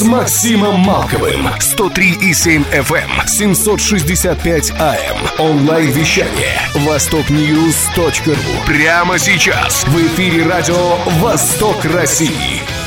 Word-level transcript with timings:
с 0.00 0.02
Максимом 0.02 0.80
Малковым. 0.80 1.46
103,7 1.46 2.64
FM, 2.72 3.26
765 3.26 4.70
AM. 4.70 5.18
Онлайн-вещание. 5.38 6.58
Востокньюз.ру. 6.74 8.64
Прямо 8.64 9.18
сейчас 9.18 9.84
в 9.84 9.96
эфире 9.98 10.46
радио 10.46 10.96
«Восток 11.20 11.84
России». 11.84 12.79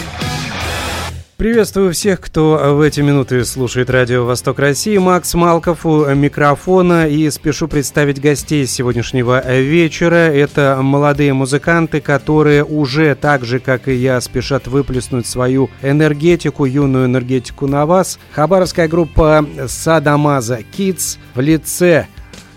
Приветствую 1.44 1.92
всех, 1.92 2.22
кто 2.22 2.74
в 2.74 2.80
эти 2.80 3.02
минуты 3.02 3.44
слушает 3.44 3.90
радио 3.90 4.24
«Восток 4.24 4.60
России». 4.60 4.98
Макс 4.98 5.34
Малков 5.34 5.86
у 5.86 6.06
микрофона 6.16 7.10
и 7.10 7.30
спешу 7.30 7.68
представить 7.68 8.22
гостей 8.22 8.66
сегодняшнего 8.66 9.46
вечера. 9.52 10.32
Это 10.32 10.80
молодые 10.82 11.34
музыканты, 11.34 12.00
которые 12.00 12.64
уже 12.64 13.14
так 13.16 13.44
же, 13.44 13.60
как 13.60 13.90
и 13.90 13.94
я, 13.94 14.22
спешат 14.22 14.68
выплеснуть 14.68 15.28
свою 15.28 15.70
энергетику, 15.82 16.64
юную 16.64 17.08
энергетику 17.08 17.68
на 17.68 17.86
вас. 17.86 18.20
Хабаровская 18.32 18.88
группа 18.88 19.46
«Садамаза 19.68 20.60
Kids 20.60 21.18
в 21.36 21.42
лице 21.42 22.08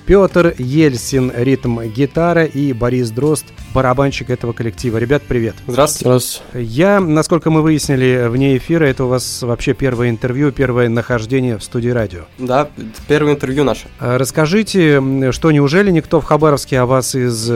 Петр 0.07 0.55
Ельсин, 0.57 1.33
ритм 1.35 1.81
гитара 1.81 2.45
и 2.45 2.73
Борис 2.73 3.11
Дрозд, 3.11 3.47
барабанщик 3.75 4.31
этого 4.31 4.53
коллектива. 4.53 4.99
Ребят, 4.99 5.23
привет. 5.27 5.57
Здравствуйте. 5.67 6.05
Здравствуйте. 6.05 6.67
Я, 6.69 7.01
насколько 7.01 7.51
мы 7.51 7.61
выяснили 7.61 8.29
вне 8.29 8.57
эфира, 8.57 8.85
это 8.85 9.05
у 9.05 9.09
вас 9.09 9.43
вообще 9.43 9.75
первое 9.75 10.11
интервью, 10.11 10.53
первое 10.53 10.89
нахождение 10.89 11.59
в 11.59 11.65
студии 11.65 11.89
радио. 11.89 12.23
Да, 12.39 12.69
первое 13.09 13.35
интервью 13.35 13.65
наше. 13.65 13.89
А 13.99 14.17
расскажите, 14.17 15.33
что 15.33 15.51
неужели 15.51 15.91
никто 15.91 16.21
в 16.21 16.25
Хабаровске 16.25 16.79
о 16.79 16.87
вас 16.87 17.17
из 17.17 17.51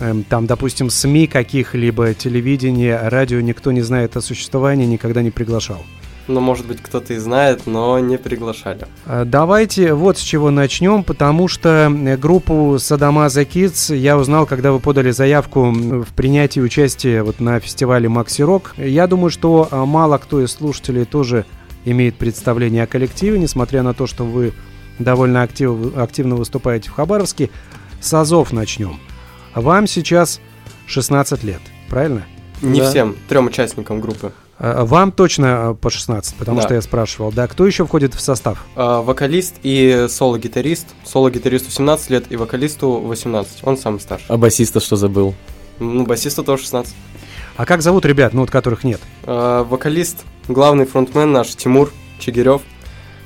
эм, 0.00 0.24
там, 0.24 0.46
допустим, 0.46 0.90
СМИ 0.90 1.28
каких-либо, 1.28 2.12
телевидения, 2.14 3.00
радио, 3.08 3.40
никто 3.40 3.70
не 3.70 3.82
знает 3.82 4.16
о 4.16 4.20
существовании, 4.20 4.86
никогда 4.86 5.22
не 5.22 5.30
приглашал? 5.30 5.84
Ну, 6.26 6.40
может 6.40 6.66
быть, 6.66 6.80
кто-то 6.80 7.12
и 7.12 7.18
знает, 7.18 7.66
но 7.66 7.98
не 7.98 8.16
приглашали. 8.16 8.86
А, 9.04 9.24
давайте 9.24 9.92
вот 9.92 10.16
с 10.16 10.20
чего 10.22 10.50
начнем, 10.50 11.04
потому 11.04 11.48
что 11.48 11.92
э, 11.94 12.16
группу 12.16 12.76
Садамаза 12.78 13.42
Kids 13.42 13.94
я 13.94 14.16
узнал, 14.16 14.46
когда 14.46 14.72
вы 14.72 14.80
подали 14.80 15.10
заявку 15.10 15.70
в 15.70 16.08
принятии 16.14 16.60
участия 16.60 17.22
вот 17.22 17.40
на 17.40 17.60
фестивале 17.60 18.08
Макси 18.08 18.42
Рок. 18.42 18.74
Я 18.78 19.06
думаю, 19.06 19.30
что 19.30 19.68
а, 19.70 19.84
мало 19.84 20.16
кто 20.18 20.42
из 20.42 20.52
слушателей 20.52 21.04
тоже 21.04 21.44
имеет 21.84 22.16
представление 22.16 22.84
о 22.84 22.86
коллективе, 22.86 23.38
несмотря 23.38 23.82
на 23.82 23.92
то, 23.92 24.06
что 24.06 24.24
вы 24.24 24.54
довольно 24.98 25.42
актив, 25.42 25.94
активно 25.96 26.36
выступаете 26.36 26.88
в 26.88 26.94
Хабаровске. 26.94 27.50
С 28.00 28.14
Азов 28.14 28.52
начнем. 28.52 28.98
Вам 29.54 29.86
сейчас 29.86 30.40
16 30.86 31.42
лет, 31.44 31.60
правильно? 31.88 32.24
Не 32.62 32.80
да. 32.80 32.88
всем, 32.88 33.16
трем 33.28 33.46
участникам 33.46 34.00
группы. 34.00 34.32
А, 34.58 34.84
вам 34.84 35.12
точно 35.12 35.70
а, 35.70 35.74
по 35.74 35.90
16, 35.90 36.34
потому 36.36 36.58
да. 36.58 36.64
что 36.64 36.74
я 36.74 36.82
спрашивал. 36.82 37.32
Да, 37.32 37.46
кто 37.46 37.66
еще 37.66 37.84
входит 37.84 38.14
в 38.14 38.20
состав? 38.20 38.64
А, 38.76 39.02
вокалист 39.02 39.56
и 39.62 40.06
соло-гитарист. 40.08 40.86
Соло-гитаристу 41.04 41.70
17 41.70 42.10
лет 42.10 42.24
и 42.30 42.36
вокалисту 42.36 43.00
18. 43.00 43.64
Он 43.64 43.76
самый 43.76 44.00
старший. 44.00 44.26
А 44.28 44.36
басиста 44.36 44.80
что 44.80 44.96
забыл? 44.96 45.34
Ну, 45.80 46.06
басисту 46.06 46.44
тоже 46.44 46.62
16. 46.62 46.94
А 47.56 47.66
как 47.66 47.82
зовут 47.82 48.04
ребят, 48.04 48.32
ну, 48.32 48.40
вот 48.40 48.50
которых 48.50 48.84
нет? 48.84 49.00
А, 49.24 49.64
вокалист, 49.64 50.24
главный 50.48 50.86
фронтмен 50.86 51.32
наш 51.32 51.54
Тимур 51.54 51.92
Чигирев 52.18 52.62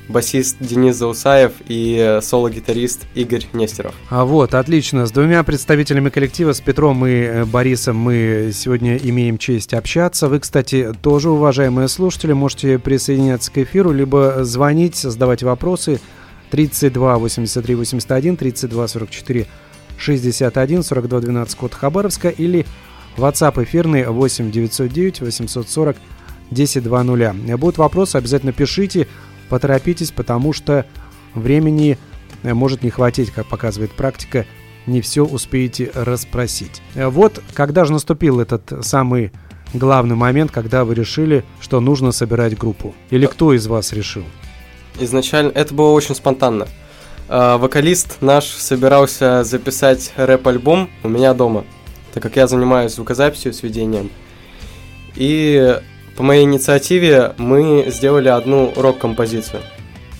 басист 0.09 0.57
Денис 0.61 0.97
Заусаев 0.97 1.53
и 1.69 2.19
соло-гитарист 2.23 3.07
Игорь 3.15 3.47
Нестеров. 3.53 3.95
А 4.09 4.25
вот, 4.25 4.55
отлично. 4.55 5.07
С 5.07 5.13
двумя 5.13 5.43
представителями 5.43 6.09
коллектива, 6.09 6.53
с 6.53 6.61
Петром 6.61 7.07
и 7.07 7.11
э, 7.11 7.45
Борисом, 7.45 7.97
мы 7.97 8.51
сегодня 8.55 8.97
имеем 8.97 9.39
честь 9.39 9.75
общаться. 9.75 10.29
Вы, 10.29 10.41
кстати, 10.41 10.93
тоже, 11.03 11.31
уважаемые 11.31 11.89
слушатели, 11.89 12.33
можете 12.33 12.79
присоединяться 12.79 13.53
к 13.53 13.59
эфиру, 13.59 13.93
либо 13.93 14.45
звонить, 14.45 14.97
задавать 14.97 15.43
вопросы 15.43 16.01
32 16.51 17.19
83 17.19 17.75
81, 17.75 18.37
32 18.37 18.89
44 18.89 19.47
61, 19.99 20.83
42 20.83 21.21
12, 21.21 21.57
код 21.57 21.75
Хабаровска, 21.75 22.29
или 22.29 22.65
WhatsApp 23.17 23.63
эфирный 23.63 24.07
8 24.07 24.51
909 24.51 25.21
840 25.21 25.97
1020. 26.51 27.57
Будут 27.57 27.79
вопросы, 27.79 28.17
обязательно 28.17 28.53
пишите. 28.53 29.07
Поторопитесь, 29.49 30.11
потому 30.11 30.53
что 30.53 30.87
времени 31.35 31.99
э, 32.43 32.55
может 32.55 32.83
не 32.83 32.91
хватить, 32.91 33.31
как 33.31 33.47
показывает 33.47 33.93
практика, 33.93 34.47
не 34.87 35.01
все 35.01 35.25
успеете 35.25 35.91
расспросить. 35.95 36.83
Э, 36.95 37.09
вот 37.09 37.43
когда 37.55 37.85
же 37.85 37.93
наступил 37.93 38.41
этот 38.41 38.85
самый 38.85 39.33
главный 39.75 40.17
момент, 40.17 40.51
когда 40.51 40.85
вы 40.85 40.95
решили, 40.95 41.45
что 41.61 41.81
нужно 41.81 42.13
собирать 42.13 42.57
группу? 42.57 42.95
Или 43.11 43.27
кто 43.27 43.53
из 43.53 43.67
вас 43.67 43.93
решил? 43.93 44.25
Изначально 44.99 45.53
это 45.55 45.75
было 45.75 45.91
очень 45.91 46.15
спонтанно. 46.15 46.67
Э, 47.29 47.57
вокалист 47.59 48.19
наш 48.21 48.47
собирался 48.47 49.45
записать 49.45 50.13
рэп-альбом 50.17 50.91
у 51.03 51.09
меня 51.09 51.35
дома, 51.35 51.65
так 52.13 52.23
как 52.23 52.37
я 52.37 52.47
занимаюсь 52.47 52.95
звукозаписью, 52.95 53.53
сведением. 53.53 54.11
И 55.15 55.81
по 56.19 56.25
моей 56.25 56.43
инициативе 56.43 57.33
мы 57.39 57.85
сделали 57.87 58.29
одну 58.29 58.73
рок-композицию. 58.75 59.63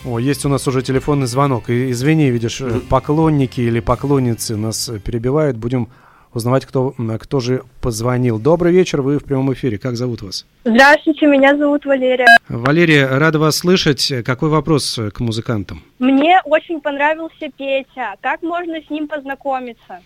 О, 0.05 0.21
есть 0.21 0.45
у 0.45 0.49
нас 0.49 0.69
уже 0.69 0.81
телефонный 0.83 1.27
звонок. 1.27 1.71
И, 1.71 1.91
извини, 1.91 2.31
видишь, 2.31 2.63
поклонники 2.89 3.61
или 3.61 3.81
поклонницы 3.81 4.57
нас 4.57 4.89
перебивают. 5.05 5.57
Будем 5.57 5.89
узнавать, 6.33 6.67
кто, 6.67 6.95
кто 7.21 7.41
же 7.41 7.65
позвонил. 7.81 8.39
Добрый 8.39 8.73
вечер, 8.73 9.03
вы 9.03 9.19
в 9.19 9.25
прямом 9.25 9.53
эфире. 9.55 9.77
Как 9.77 9.97
зовут 9.97 10.23
вас? 10.23 10.47
Здравствуйте, 10.65 11.27
меня 11.27 11.57
зовут 11.57 11.85
Валерия. 11.85 12.27
Валерия, 12.49 13.09
рада 13.09 13.41
вас 13.41 13.57
слышать. 13.57 14.13
Какой 14.25 14.51
вопрос 14.51 15.01
к 15.13 15.19
музыкантам? 15.19 15.83
Мне 15.99 16.41
очень 16.45 16.81
понравился 16.81 17.51
Петя. 17.57 18.15
Как 18.21 18.43
можно 18.43 18.77
с 18.87 18.89
ним 18.89 19.09
познакомиться? 19.09 20.01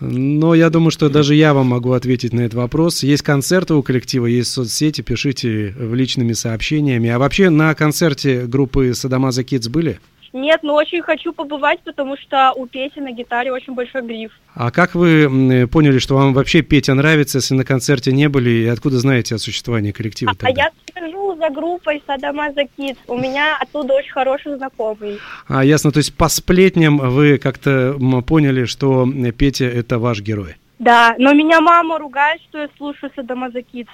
Но 0.00 0.54
я 0.54 0.70
думаю, 0.70 0.90
что 0.90 1.10
даже 1.10 1.34
я 1.34 1.52
вам 1.52 1.66
могу 1.66 1.92
ответить 1.92 2.32
на 2.32 2.40
этот 2.40 2.54
вопрос. 2.54 3.02
Есть 3.02 3.22
концерты 3.22 3.74
у 3.74 3.82
коллектива, 3.82 4.26
есть 4.26 4.50
соцсети, 4.50 5.02
пишите 5.02 5.74
в 5.78 5.94
личными 5.94 6.32
сообщениями. 6.32 7.10
А 7.10 7.18
вообще 7.18 7.50
на 7.50 7.74
концерте 7.74 8.46
группы 8.46 8.94
Садамаза 8.94 9.42
Kids 9.42 9.68
были? 9.68 10.00
Нет, 10.32 10.60
но 10.62 10.74
очень 10.74 11.02
хочу 11.02 11.32
побывать, 11.32 11.80
потому 11.80 12.16
что 12.16 12.52
у 12.54 12.66
Пети 12.66 13.00
на 13.00 13.12
гитаре 13.12 13.52
очень 13.52 13.74
большой 13.74 14.02
гриф. 14.02 14.32
А 14.54 14.70
как 14.70 14.94
вы 14.94 15.66
поняли, 15.70 15.98
что 15.98 16.14
вам 16.14 16.32
вообще 16.34 16.62
Петя 16.62 16.94
нравится, 16.94 17.38
если 17.38 17.54
на 17.54 17.64
концерте 17.64 18.12
не 18.12 18.28
были, 18.28 18.50
и 18.50 18.66
откуда 18.66 18.98
знаете 18.98 19.34
о 19.34 19.38
существовании 19.38 19.92
коллектива? 19.92 20.32
А, 20.40 20.46
а 20.46 20.50
я 20.50 20.70
слежу 20.92 21.36
за 21.36 21.50
группой 21.50 22.02
Садама 22.06 22.52
Закит. 22.52 22.98
У 23.08 23.16
меня 23.16 23.56
оттуда 23.60 23.94
очень 23.94 24.12
хороший 24.12 24.56
знакомый. 24.56 25.18
А, 25.48 25.64
ясно. 25.64 25.90
То 25.90 25.98
есть 25.98 26.14
по 26.14 26.28
сплетням 26.28 26.98
вы 26.98 27.38
как-то 27.38 27.96
поняли, 28.26 28.66
что 28.66 29.08
Петя 29.36 29.64
это 29.64 29.98
ваш 29.98 30.20
герой? 30.20 30.56
Да, 30.78 31.14
но 31.18 31.32
меня 31.32 31.60
мама 31.60 31.98
ругает, 31.98 32.40
что 32.48 32.58
я 32.58 32.68
слушаю 32.76 33.12
Садама 33.14 33.50
Закит. 33.50 33.88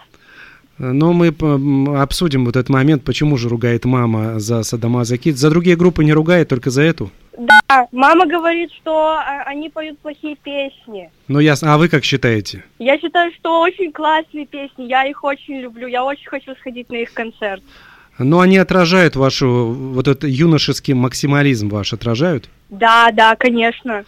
Но 0.78 1.12
мы 1.12 1.28
обсудим 1.98 2.44
вот 2.44 2.56
этот 2.56 2.68
момент, 2.68 3.02
почему 3.04 3.36
же 3.36 3.48
ругает 3.48 3.84
мама 3.84 4.38
за 4.38 4.62
Садамаза 4.62 5.16
Кит. 5.16 5.38
За 5.38 5.48
другие 5.50 5.76
группы 5.76 6.04
не 6.04 6.12
ругает, 6.12 6.48
только 6.48 6.70
за 6.70 6.82
эту? 6.82 7.10
Да, 7.38 7.86
мама 7.92 8.26
говорит, 8.26 8.70
что 8.72 9.10
а, 9.10 9.42
они 9.46 9.68
поют 9.68 9.98
плохие 9.98 10.36
песни. 10.36 11.10
Ну 11.28 11.38
ясно. 11.38 11.74
А 11.74 11.78
вы 11.78 11.88
как 11.88 12.04
считаете? 12.04 12.64
Я 12.78 12.98
считаю, 12.98 13.30
что 13.32 13.60
очень 13.60 13.92
классные 13.92 14.46
песни, 14.46 14.84
я 14.84 15.04
их 15.06 15.22
очень 15.22 15.60
люблю, 15.60 15.86
я 15.86 16.04
очень 16.04 16.26
хочу 16.26 16.54
сходить 16.56 16.88
на 16.90 16.96
их 16.96 17.12
концерт. 17.12 17.62
Но 18.18 18.40
они 18.40 18.56
отражают 18.56 19.16
вашу, 19.16 19.66
вот 19.66 20.08
этот 20.08 20.24
юношеский 20.24 20.94
максимализм 20.94 21.68
ваш 21.68 21.92
отражают? 21.92 22.48
Да, 22.70 23.10
да, 23.12 23.36
конечно. 23.36 24.04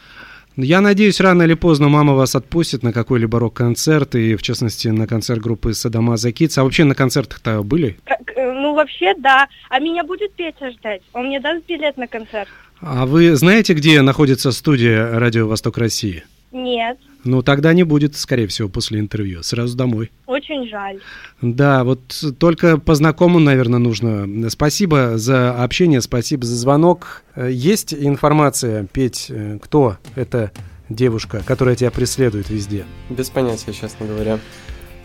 Я 0.61 0.81
надеюсь, 0.81 1.21
рано 1.21 1.43
или 1.45 1.55
поздно 1.55 1.89
мама 1.89 2.15
вас 2.15 2.35
отпустит 2.35 2.83
на 2.83 2.93
какой-либо 2.93 3.39
рок-концерт, 3.39 4.17
и 4.17 4.35
в 4.35 4.43
частности 4.43 4.89
на 4.89 5.07
концерт 5.07 5.41
группы 5.41 5.73
Садамаза 5.73 6.31
Kids. 6.31 6.59
А 6.59 6.65
вообще 6.65 6.83
на 6.83 6.97
концертах-то 6.97 7.63
были? 7.63 7.97
Э, 8.07 8.53
ну, 8.53 8.75
вообще, 8.75 9.15
да. 9.19 9.47
А 9.69 9.79
меня 9.79 10.03
будет 10.03 10.33
Петя 10.35 10.73
ждать. 10.73 11.03
Он 11.13 11.27
мне 11.27 11.39
даст 11.39 11.65
билет 11.69 11.97
на 11.97 12.09
концерт. 12.09 12.49
А 12.81 13.07
вы 13.07 13.37
знаете, 13.37 13.73
где 13.73 14.03
находится 14.03 14.51
студия 14.51 15.21
«Радио 15.21 15.47
Восток 15.47 15.79
России»? 15.79 16.25
Нет. 16.51 16.99
Ну, 17.25 17.43
тогда 17.43 17.75
не 17.75 17.83
будет, 17.83 18.17
скорее 18.17 18.47
всего, 18.47 18.69
после 18.69 19.01
интервью. 19.01 19.43
Сразу 19.43 19.77
домой. 19.77 20.11
Очень 20.27 20.69
жаль. 20.69 21.01
Да, 21.43 21.85
вот 21.85 22.01
только 22.39 22.79
по 22.79 22.95
знакомым, 22.95 23.45
наверное, 23.45 23.79
нужно. 23.79 24.49
Спасибо 24.49 25.19
за 25.19 25.63
общение, 25.63 26.01
спасибо 26.01 26.47
за 26.47 26.57
звонок. 26.57 27.23
Есть 27.37 27.93
информация, 27.93 28.87
Петь, 28.91 29.31
кто 29.61 29.99
это 30.15 30.53
девушка, 30.89 31.43
которая 31.45 31.77
тебя 31.77 31.91
преследует 31.91 32.49
везде? 32.49 32.87
Без 33.11 33.29
понятия, 33.29 33.73
честно 33.73 34.07
говоря. 34.07 34.39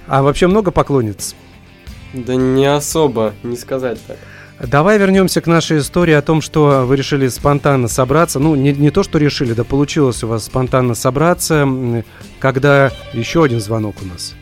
А 0.07 0.24
вообще 0.24 0.48
много 0.48 0.72
поклонниц? 0.72 1.36
Да 2.13 2.36
не 2.36 2.66
особо, 2.68 3.34
не 3.44 3.57
сказать 3.57 4.00
так. 4.07 4.18
Давай 4.68 4.98
вернемся 4.98 5.42
к 5.42 5.48
нашей 5.48 5.80
истории 5.80 6.13
о 6.13 6.21
том, 6.21 6.42
что 6.42 6.86
вы 6.86 6.95
решили 6.95 7.27
спонтанно 7.27 7.89
собраться. 7.89 8.39
Ну, 8.39 8.56
не, 8.56 8.71
не 8.71 8.92
то, 8.92 9.04
что 9.04 9.18
решили, 9.18 9.51
да 9.51 9.65
получилось 9.65 10.24
у 10.24 10.27
вас 10.27 10.45
спонтанно 10.45 10.95
собраться, 10.95 11.68
когда 12.39 12.89
еще 13.12 13.44
один 13.44 13.60
звонок 13.60 13.98
у 14.01 14.06
нас. 14.06 14.36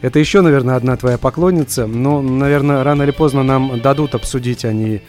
Это 0.00 0.18
еще, 0.18 0.40
наверное, 0.40 0.76
одна 0.76 0.96
твоя 0.96 1.18
поклонница, 1.18 1.86
но, 1.86 2.22
наверное, 2.22 2.82
рано 2.82 3.02
или 3.02 3.10
поздно 3.10 3.42
нам 3.42 3.78
дадут 3.80 4.14
обсудить 4.14 4.64
они 4.64 5.02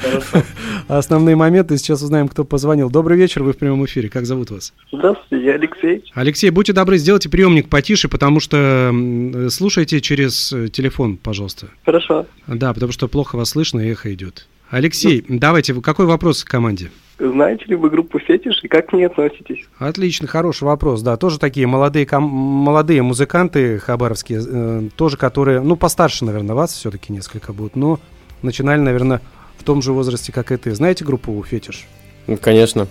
Хорошо. 0.00 0.42
Основные 0.88 1.36
моменты 1.36 1.76
сейчас 1.78 2.02
узнаем, 2.02 2.28
кто 2.28 2.44
позвонил. 2.44 2.90
Добрый 2.90 3.16
вечер, 3.16 3.42
вы 3.42 3.52
в 3.52 3.56
прямом 3.56 3.84
эфире. 3.86 4.08
Как 4.08 4.26
зовут 4.26 4.50
вас? 4.50 4.72
Здравствуйте, 4.92 5.44
я 5.46 5.54
Алексей. 5.54 6.04
Алексей, 6.14 6.50
будьте 6.50 6.72
добры, 6.72 6.98
сделайте 6.98 7.28
приемник 7.28 7.68
потише, 7.68 8.08
потому 8.08 8.40
что 8.40 8.92
слушайте 9.50 10.00
через 10.00 10.52
э, 10.52 10.68
телефон, 10.68 11.16
пожалуйста. 11.16 11.68
Хорошо. 11.84 12.26
Да, 12.46 12.74
потому 12.74 12.92
что 12.92 13.08
плохо 13.08 13.36
вас 13.36 13.50
слышно, 13.50 13.80
эхо 13.80 14.12
идет. 14.12 14.46
Алексей, 14.70 15.24
ну, 15.28 15.38
давайте, 15.38 15.74
какой 15.80 16.06
вопрос 16.06 16.44
к 16.44 16.48
команде? 16.48 16.90
Знаете 17.18 17.66
ли 17.66 17.76
вы 17.76 17.88
группу 17.90 18.18
«Фетиш» 18.18 18.60
и 18.62 18.68
как 18.68 18.88
к 18.88 18.92
ней 18.94 19.04
относитесь? 19.04 19.66
Отлично, 19.78 20.26
хороший 20.26 20.64
вопрос, 20.64 21.02
да. 21.02 21.16
Тоже 21.16 21.38
такие 21.38 21.66
молодые, 21.66 22.04
ком- 22.06 22.24
молодые 22.24 23.02
музыканты 23.02 23.78
хабаровские, 23.78 24.42
э, 24.44 24.88
тоже 24.96 25.16
которые, 25.16 25.60
ну, 25.60 25.76
постарше, 25.76 26.24
наверное, 26.24 26.54
вас 26.54 26.72
все-таки 26.72 27.12
несколько 27.12 27.52
будут, 27.52 27.76
но 27.76 28.00
начинали, 28.40 28.80
наверное, 28.80 29.20
в 29.58 29.64
том 29.64 29.82
же 29.82 29.92
возрасте, 29.92 30.32
как 30.32 30.52
и 30.52 30.56
ты. 30.56 30.74
Знаете 30.74 31.04
группу 31.04 31.42
«Фетиш»? 31.48 31.86
Ну, 32.26 32.36
конечно. 32.36 32.86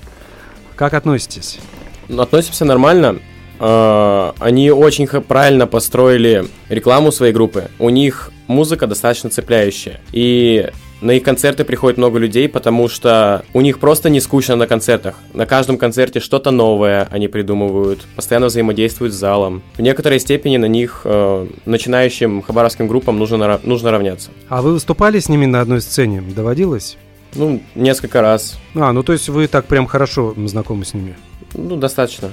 Как 0.75 0.93
относитесь? 0.93 1.59
Ну, 2.07 2.21
относимся 2.21 2.65
нормально. 2.65 3.19
А, 3.59 4.33
они 4.39 4.71
очень 4.71 5.07
правильно 5.07 5.67
построили 5.67 6.47
рекламу 6.69 7.11
своей 7.11 7.33
группы. 7.33 7.69
У 7.79 7.89
них 7.89 8.31
музыка 8.47 8.87
достаточно 8.87 9.29
цепляющая. 9.29 10.01
И 10.11 10.69
на 11.01 11.11
их 11.11 11.23
концерты 11.23 11.65
приходит 11.65 11.97
много 11.97 12.19
людей, 12.19 12.47
потому 12.47 12.87
что 12.87 13.43
у 13.53 13.61
них 13.61 13.79
просто 13.79 14.09
не 14.09 14.19
скучно 14.19 14.55
на 14.55 14.67
концертах. 14.67 15.15
На 15.33 15.45
каждом 15.45 15.77
концерте 15.77 16.19
что-то 16.19 16.51
новое 16.51 17.07
они 17.11 17.27
придумывают, 17.27 18.05
постоянно 18.15 18.47
взаимодействуют 18.47 19.13
с 19.13 19.17
залом. 19.17 19.63
В 19.75 19.81
некоторой 19.81 20.19
степени 20.19 20.57
на 20.57 20.65
них 20.65 21.01
э, 21.03 21.47
начинающим 21.65 22.41
хабаровским 22.41 22.87
группам 22.87 23.17
нужно, 23.17 23.59
нужно 23.63 23.91
равняться. 23.91 24.29
А 24.47 24.61
вы 24.61 24.73
выступали 24.73 25.19
с 25.19 25.27
ними 25.27 25.45
на 25.45 25.61
одной 25.61 25.81
сцене? 25.81 26.21
Доводилось? 26.21 26.97
Ну, 27.33 27.61
несколько 27.75 28.21
раз. 28.21 28.57
А, 28.75 28.91
ну 28.91 29.03
то 29.03 29.13
есть 29.13 29.29
вы 29.29 29.47
так 29.47 29.65
прям 29.65 29.87
хорошо 29.87 30.33
знакомы 30.37 30.85
с 30.85 30.93
ними? 30.93 31.15
Ну, 31.53 31.77
достаточно. 31.77 32.31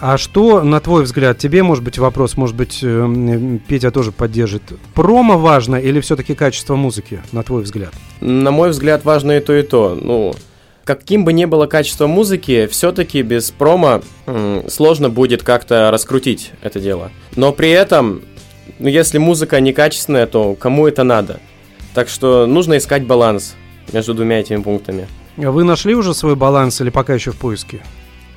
А 0.00 0.16
что, 0.16 0.62
на 0.62 0.80
твой 0.80 1.04
взгляд, 1.04 1.38
тебе, 1.38 1.62
может 1.62 1.82
быть, 1.82 1.98
вопрос, 1.98 2.36
может 2.36 2.54
быть, 2.56 2.80
э, 2.82 3.58
Петя 3.66 3.90
тоже 3.90 4.12
поддержит. 4.12 4.62
Промо 4.94 5.38
важно 5.38 5.76
или 5.76 6.00
все-таки 6.00 6.34
качество 6.34 6.76
музыки, 6.76 7.20
на 7.32 7.42
твой 7.42 7.62
взгляд? 7.62 7.92
На 8.20 8.50
мой 8.50 8.70
взгляд, 8.70 9.04
важно 9.04 9.32
и 9.32 9.40
то, 9.40 9.54
и 9.54 9.62
то. 9.62 9.98
Ну, 10.00 10.34
каким 10.84 11.24
бы 11.24 11.32
ни 11.32 11.44
было 11.44 11.66
качество 11.66 12.06
музыки, 12.06 12.66
все-таки 12.68 13.22
без 13.22 13.50
промо 13.50 14.02
м, 14.26 14.68
сложно 14.68 15.10
будет 15.10 15.42
как-то 15.42 15.90
раскрутить 15.90 16.52
это 16.62 16.80
дело. 16.80 17.10
Но 17.36 17.52
при 17.52 17.70
этом, 17.70 18.22
ну, 18.78 18.88
если 18.88 19.18
музыка 19.18 19.60
некачественная, 19.60 20.26
то 20.26 20.54
кому 20.54 20.86
это 20.86 21.02
надо? 21.02 21.40
Так 21.94 22.08
что 22.08 22.46
нужно 22.46 22.78
искать 22.78 23.04
баланс 23.04 23.54
между 23.92 24.14
двумя 24.14 24.40
этими 24.40 24.62
пунктами. 24.62 25.08
Вы 25.36 25.64
нашли 25.64 25.94
уже 25.94 26.14
свой 26.14 26.36
баланс 26.36 26.80
или 26.80 26.90
пока 26.90 27.14
еще 27.14 27.32
в 27.32 27.36
поиске? 27.36 27.80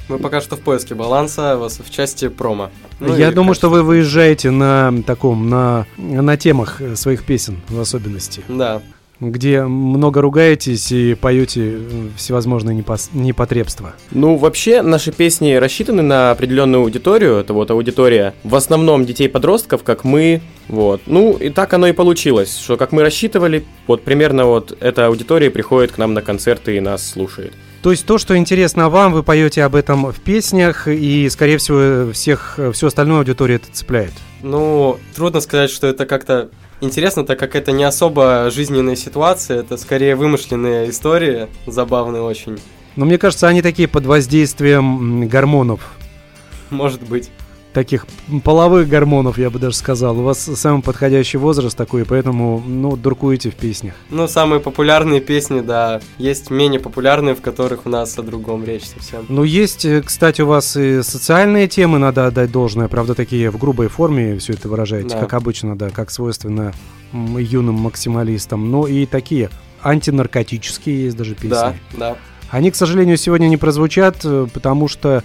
Мы 0.10 0.18
пока 0.20 0.42
что 0.42 0.56
в 0.56 0.60
поиске 0.60 0.96
баланса 0.96 1.58
в 1.58 1.90
части 1.90 2.28
промо. 2.28 2.70
Ну, 3.00 3.16
Я 3.16 3.32
думаю, 3.32 3.56
что 3.56 3.70
вы 3.70 3.84
выезжаете 3.84 4.52
на 4.52 4.94
таком, 5.06 5.50
на, 5.50 5.86
на 5.98 6.38
темах 6.38 6.82
своих 6.96 7.24
песен 7.24 7.58
в 7.70 7.80
особенности. 7.80 8.42
Да. 8.48 8.82
Где 9.20 9.62
много 9.62 10.20
ругаетесь 10.20 10.92
и 10.92 11.14
поете 11.14 11.78
всевозможные 12.18 12.76
непос- 12.76 13.10
непотребства. 13.14 13.94
Ну, 14.10 14.36
вообще, 14.36 14.82
наши 14.82 15.12
песни 15.12 15.54
рассчитаны 15.54 16.02
на 16.02 16.32
определенную 16.32 16.82
аудиторию. 16.82 17.36
Это 17.36 17.54
вот 17.54 17.70
аудитория 17.70 18.34
в 18.44 18.56
основном 18.56 19.06
детей-подростков, 19.06 19.84
как 19.84 20.04
мы. 20.04 20.42
Вот. 20.68 21.02
Ну, 21.06 21.34
и 21.34 21.50
так 21.52 21.72
оно 21.74 21.86
и 21.88 21.92
получилось, 21.92 22.58
что 22.58 22.78
как 22.78 22.92
мы 22.92 23.04
рассчитывали, 23.04 23.64
вот 23.86 24.04
примерно 24.04 24.46
вот 24.46 24.76
эта 24.82 25.06
аудитория 25.06 25.52
приходит 25.52 25.92
к 25.92 26.00
нам 26.00 26.16
на 26.16 26.24
концерты 26.24 26.76
и 26.78 26.80
нас 26.80 27.08
слушает. 27.08 27.54
То 27.82 27.90
есть 27.92 28.06
то, 28.06 28.20
что 28.20 28.38
интересно 28.38 28.90
вам, 28.90 29.12
вы 29.12 29.24
поете 29.24 29.64
об 29.64 29.76
этом 29.76 30.12
в 30.12 30.20
песнях, 30.20 30.88
и, 30.88 31.28
скорее 31.30 31.58
всего, 31.58 32.12
всех, 32.12 32.60
всю 32.74 32.88
остальную 32.88 33.20
аудиторию 33.20 33.58
это 33.58 33.72
цепляет? 33.72 34.14
Ну, 34.44 35.00
трудно 35.16 35.42
сказать, 35.42 35.72
что 35.72 35.88
это 35.88 36.06
как-то 36.06 36.52
интересно, 36.80 37.26
так 37.26 37.40
как 37.40 37.56
это 37.56 37.72
не 37.72 37.84
особо 37.84 38.52
жизненная 38.52 38.96
ситуация, 38.96 39.62
это 39.62 39.78
скорее 39.78 40.16
вымышленные 40.16 40.92
истории, 40.92 41.48
забавные 41.66 42.22
очень. 42.22 42.60
Но 42.96 43.06
мне 43.06 43.18
кажется, 43.18 43.48
они 43.48 43.64
такие 43.64 43.88
под 43.88 44.06
воздействием 44.06 45.28
гормонов. 45.28 45.94
Может 46.70 47.02
быть 47.02 47.30
таких 47.74 48.06
половых 48.44 48.88
гормонов, 48.88 49.38
я 49.38 49.50
бы 49.50 49.60
даже 49.60 49.76
сказал. 49.76 50.20
У 50.20 50.24
вас 50.24 50.40
самый 50.40 50.82
подходящий 50.82 51.38
возраст 51.38 51.78
такой, 51.78 52.06
поэтому, 52.06 52.62
ну, 52.66 52.96
дуркуете 52.96 53.50
в 53.50 53.56
песнях. 53.56 53.94
Ну, 54.10 54.28
самые 54.28 54.60
популярные 54.60 55.22
песни, 55.22 55.62
да. 55.62 56.02
Есть 56.18 56.50
менее 56.50 56.80
популярные, 56.80 57.36
в 57.36 57.42
которых 57.42 57.86
у 57.86 57.90
нас 57.90 58.18
о 58.18 58.24
другом 58.24 58.64
речь 58.66 58.86
совсем. 58.86 59.26
Ну, 59.30 59.44
есть, 59.44 59.86
э, 59.86 60.02
кстати, 60.02 60.42
у 60.42 60.48
вас 60.48 60.76
и 60.76 61.02
социальные 61.02 61.68
темы, 61.68 61.98
надо 61.98 62.28
отдать 62.28 62.52
должное. 62.52 62.88
Правда, 62.88 63.16
такие 63.16 63.50
в 63.50 63.58
грубой 63.58 63.88
форме 63.88 64.38
все 64.38 64.54
это 64.54 64.68
выражаете, 64.68 65.10
да. 65.10 65.20
как 65.20 65.34
обычно, 65.34 65.78
да, 65.78 65.90
как 65.90 66.12
свойственно 66.12 66.74
юным 67.14 67.76
максималистам. 67.76 68.72
Но 68.72 68.88
и 68.88 69.06
такие 69.06 69.50
антинаркотические 69.82 71.06
есть 71.06 71.18
даже 71.18 71.36
песни. 71.36 71.50
Да, 71.50 71.76
да. 71.98 72.18
Они, 72.50 72.70
к 72.70 72.76
сожалению, 72.76 73.18
сегодня 73.18 73.48
не 73.48 73.58
прозвучат, 73.58 74.22
э, 74.26 74.48
потому 74.54 74.90
что, 74.90 75.24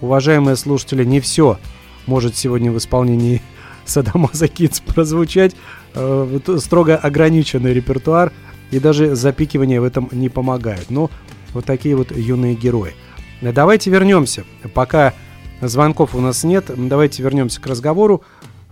уважаемые 0.00 0.56
слушатели, 0.56 1.04
не 1.04 1.20
все 1.20 1.58
может 2.06 2.36
сегодня 2.36 2.70
в 2.70 2.78
исполнении 2.78 3.42
Саддама 3.84 4.30
Закидс 4.32 4.80
прозвучать. 4.80 5.54
Э, 5.94 6.38
строго 6.58 6.96
ограниченный 6.96 7.72
репертуар, 7.72 8.32
и 8.70 8.80
даже 8.80 9.14
запикивание 9.14 9.80
в 9.80 9.84
этом 9.84 10.08
не 10.10 10.28
помогает. 10.28 10.90
Но 10.90 11.10
вот 11.52 11.64
такие 11.64 11.94
вот 11.94 12.10
юные 12.10 12.54
герои. 12.54 12.92
Давайте 13.40 13.90
вернемся. 13.90 14.44
Пока 14.72 15.14
звонков 15.60 16.14
у 16.14 16.20
нас 16.20 16.44
нет, 16.44 16.64
давайте 16.76 17.22
вернемся 17.22 17.60
к 17.60 17.66
разговору. 17.66 18.22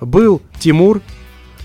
Был 0.01 0.43
Тимур, 0.59 1.01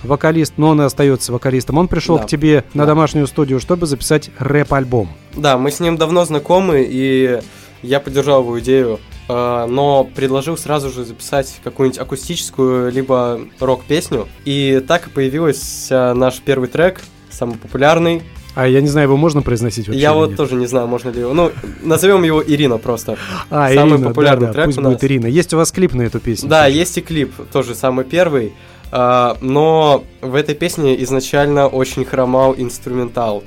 вокалист, 0.03 0.53
но 0.57 0.69
он 0.69 0.81
и 0.81 0.85
остается 0.85 1.31
вокалистом. 1.31 1.77
Он 1.77 1.87
пришел 1.87 2.17
да. 2.17 2.23
к 2.23 2.27
тебе 2.27 2.63
да. 2.73 2.81
на 2.81 2.85
домашнюю 2.85 3.25
студию, 3.27 3.59
чтобы 3.59 3.87
записать 3.87 4.29
рэп-альбом. 4.37 5.09
Да, 5.35 5.57
мы 5.57 5.71
с 5.71 5.79
ним 5.79 5.97
давно 5.97 6.25
знакомы, 6.25 6.85
и 6.87 7.39
я 7.81 7.99
поддержал 7.99 8.41
его 8.41 8.59
идею 8.59 8.99
но 9.27 10.09
предложил 10.15 10.57
сразу 10.57 10.89
же 10.89 11.03
записать 11.03 11.59
какую-нибудь 11.63 11.99
акустическую 11.99 12.91
либо 12.91 13.41
рок-песню. 13.59 14.27
И 14.45 14.83
так 14.87 15.07
и 15.07 15.09
появился 15.09 16.13
наш 16.13 16.39
первый 16.39 16.69
трек, 16.69 17.01
самый 17.29 17.57
популярный. 17.57 18.23
А 18.57 18.67
я 18.67 18.81
не 18.81 18.87
знаю, 18.87 19.05
его 19.05 19.17
можно 19.17 19.43
произносить 19.43 19.87
вообще? 19.87 20.01
Я 20.01 20.13
вот 20.13 20.29
нет? 20.29 20.37
тоже 20.37 20.55
не 20.55 20.65
знаю, 20.65 20.87
можно 20.87 21.09
ли 21.09 21.19
его. 21.19 21.31
Ну, 21.31 21.51
назовем 21.83 22.23
его 22.23 22.43
Ирина 22.43 22.79
просто. 22.79 23.15
А, 23.51 23.71
самый 23.71 23.97
Ирина, 23.97 24.07
популярный 24.07 24.47
да, 24.47 24.47
да, 24.47 24.53
трек 24.53 24.65
пусть 24.65 24.77
у 24.79 24.81
нас. 24.81 24.93
будет 24.93 25.03
Ирина. 25.03 25.27
Есть 25.27 25.53
у 25.53 25.57
вас 25.57 25.71
клип 25.71 25.93
на 25.93 26.01
эту 26.01 26.19
песню? 26.19 26.49
Да, 26.49 26.65
тоже. 26.65 26.75
есть 26.75 26.97
и 26.97 27.01
клип, 27.01 27.33
тоже 27.53 27.75
самый 27.75 28.03
первый. 28.03 28.53
Uh, 28.89 29.37
но 29.41 30.05
в 30.21 30.33
этой 30.33 30.55
песне 30.55 31.03
изначально 31.03 31.67
очень 31.67 32.03
хромал 32.03 32.55
инструментал. 32.57 33.43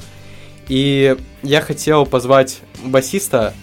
И 0.69 1.17
я 1.43 1.61
хотел 1.61 2.07
позвать 2.07 2.61
басиста 2.85 3.55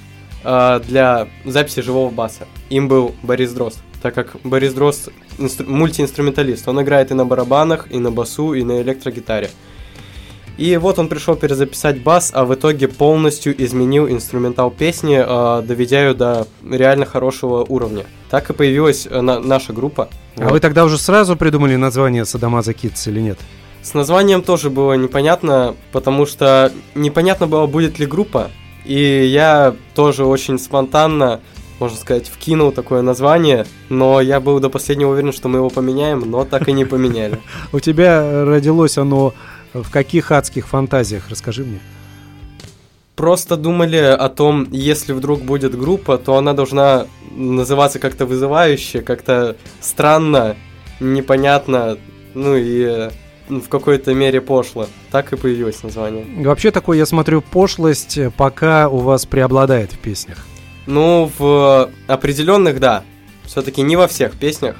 э, 0.43 0.81
для 0.87 1.27
записи 1.45 1.81
живого 1.81 2.09
баса. 2.09 2.47
Им 2.69 2.87
был 2.87 3.13
Борис 3.23 3.51
Дрозд, 3.51 3.79
так 4.01 4.13
как 4.13 4.35
Борис 4.43 4.73
Дрозд 4.73 5.09
инстру- 5.37 5.67
мультиинструменталист. 5.67 6.67
Он 6.67 6.81
играет 6.81 7.11
и 7.11 7.13
на 7.13 7.25
барабанах, 7.25 7.87
и 7.91 7.99
на 7.99 8.11
басу, 8.11 8.53
и 8.53 8.63
на 8.63 8.81
электрогитаре. 8.81 9.49
И 10.57 10.75
вот 10.77 10.97
он 10.97 11.07
пришел 11.07 11.35
перезаписать 11.35 12.01
бас, 12.01 12.31
а 12.33 12.43
в 12.43 12.53
итоге 12.53 12.87
полностью 12.87 13.53
изменил 13.63 14.09
инструментал 14.09 14.71
песни, 14.71 15.21
э, 15.23 15.61
доведя 15.61 16.07
ее 16.07 16.13
до 16.15 16.47
реально 16.67 17.05
хорошего 17.05 17.63
уровня. 17.63 18.05
Так 18.31 18.49
и 18.49 18.53
появилась 18.53 19.07
э, 19.09 19.21
на, 19.21 19.39
наша 19.39 19.71
группа. 19.71 20.09
А 20.35 20.43
вот. 20.45 20.51
вы 20.53 20.59
тогда 20.59 20.83
уже 20.83 20.97
сразу 20.97 21.35
придумали 21.35 21.75
название 21.75 22.25
Садамаза 22.25 22.71
Kids 22.71 23.07
или 23.07 23.21
нет? 23.21 23.37
С 23.83 23.93
названием 23.93 24.41
тоже 24.41 24.71
было 24.71 24.93
непонятно, 24.93 25.75
потому 25.91 26.25
что 26.25 26.71
непонятно 26.95 27.45
было, 27.47 27.67
будет 27.67 27.99
ли 27.99 28.07
группа, 28.07 28.49
и 28.87 29.25
я 29.25 29.75
тоже 29.95 30.25
очень 30.25 30.57
спонтанно, 30.57 31.41
можно 31.79 31.97
сказать, 31.97 32.27
вкинул 32.27 32.71
такое 32.71 33.01
название, 33.01 33.65
но 33.89 34.21
я 34.21 34.39
был 34.39 34.59
до 34.59 34.69
последнего 34.69 35.11
уверен, 35.11 35.33
что 35.33 35.49
мы 35.49 35.57
его 35.59 35.69
поменяем, 35.69 36.21
но 36.21 36.45
так 36.45 36.67
и 36.69 36.73
не 36.73 36.85
поменяли. 36.85 37.39
У 37.73 37.79
тебя 37.79 38.45
родилось 38.45 38.97
оно 38.97 39.33
в 39.73 39.91
каких 39.91 40.31
адских 40.31 40.67
фантазиях? 40.67 41.29
Расскажи 41.29 41.63
мне. 41.63 41.79
просто 43.15 43.57
думали 43.57 43.97
о 43.97 44.29
том, 44.29 44.67
если 44.71 45.11
вдруг 45.11 45.41
будет 45.41 45.77
группа, 45.77 46.17
то 46.17 46.37
она 46.37 46.53
должна 46.53 47.07
называться 47.35 47.99
как-то 47.99 48.25
вызывающе, 48.25 49.01
как-то 49.01 49.55
странно, 49.81 50.55
непонятно, 50.99 51.97
ну 52.33 52.55
и 52.55 53.09
в 53.49 53.67
какой-то 53.69 54.13
мере 54.13 54.41
пошло. 54.41 54.87
Так 55.11 55.33
и 55.33 55.37
появилось 55.37 55.83
название. 55.83 56.25
Вообще 56.43 56.71
такой, 56.71 56.97
я 56.97 57.05
смотрю, 57.05 57.41
пошлость 57.41 58.17
э, 58.17 58.31
пока 58.35 58.89
у 58.89 58.97
вас 58.97 59.25
преобладает 59.25 59.93
в 59.93 59.99
песнях. 59.99 60.45
Ну, 60.85 61.31
в 61.37 61.89
определенных, 62.07 62.79
да. 62.79 63.03
Все-таки 63.43 63.81
не 63.81 63.95
во 63.95 64.07
всех 64.07 64.37
песнях, 64.37 64.75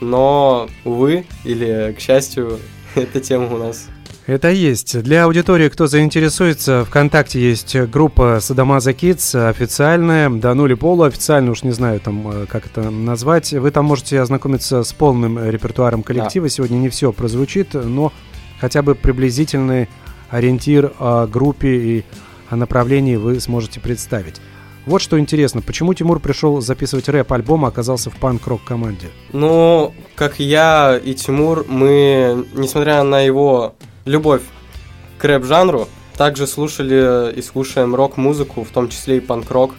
но, 0.00 0.68
увы, 0.84 1.26
или, 1.44 1.94
к 1.96 2.00
счастью, 2.00 2.58
эта 2.94 3.20
тема 3.20 3.52
у 3.54 3.58
нас 3.58 3.86
это 4.26 4.50
есть. 4.50 5.02
Для 5.02 5.24
аудитории, 5.24 5.68
кто 5.68 5.86
заинтересуется, 5.86 6.84
ВКонтакте 6.84 7.40
есть 7.40 7.76
группа 7.76 8.38
Садамаза 8.40 8.92
Kids, 8.92 9.48
официальная, 9.48 10.30
да 10.30 10.54
ну 10.54 10.66
или 10.66 10.74
полуофициальная, 10.74 11.52
уж 11.52 11.62
не 11.62 11.72
знаю 11.72 12.00
там, 12.00 12.28
э, 12.28 12.46
как 12.46 12.66
это 12.66 12.90
назвать. 12.90 13.52
Вы 13.52 13.70
там 13.70 13.84
можете 13.84 14.20
ознакомиться 14.20 14.82
с 14.82 14.92
полным 14.92 15.38
репертуаром 15.38 16.02
коллектива. 16.02 16.46
Да. 16.46 16.50
Сегодня 16.50 16.76
не 16.76 16.88
все 16.88 17.12
прозвучит, 17.12 17.74
но 17.74 18.12
хотя 18.60 18.82
бы 18.82 18.94
приблизительный 18.94 19.88
ориентир 20.30 20.92
о 20.98 21.26
группе 21.26 21.68
и 21.68 22.04
о 22.48 22.56
направлении 22.56 23.16
вы 23.16 23.40
сможете 23.40 23.80
представить. 23.80 24.40
Вот 24.86 25.00
что 25.00 25.18
интересно, 25.18 25.62
почему 25.62 25.94
Тимур 25.94 26.20
пришел 26.20 26.60
записывать 26.60 27.08
рэп-альбом, 27.08 27.64
а 27.64 27.68
оказался 27.68 28.10
в 28.10 28.16
панк-рок 28.16 28.64
команде? 28.64 29.08
Ну, 29.32 29.94
как 30.14 30.40
я 30.40 31.00
и 31.02 31.14
Тимур, 31.14 31.64
мы, 31.66 32.46
несмотря 32.54 33.02
на 33.02 33.20
его 33.20 33.74
любовь 34.04 34.42
к 35.18 35.24
рэп-жанру. 35.24 35.88
Также 36.16 36.46
слушали 36.46 37.32
и 37.36 37.42
слушаем 37.42 37.94
рок-музыку, 37.94 38.62
в 38.64 38.70
том 38.70 38.88
числе 38.88 39.16
и 39.16 39.20
панк-рок. 39.20 39.74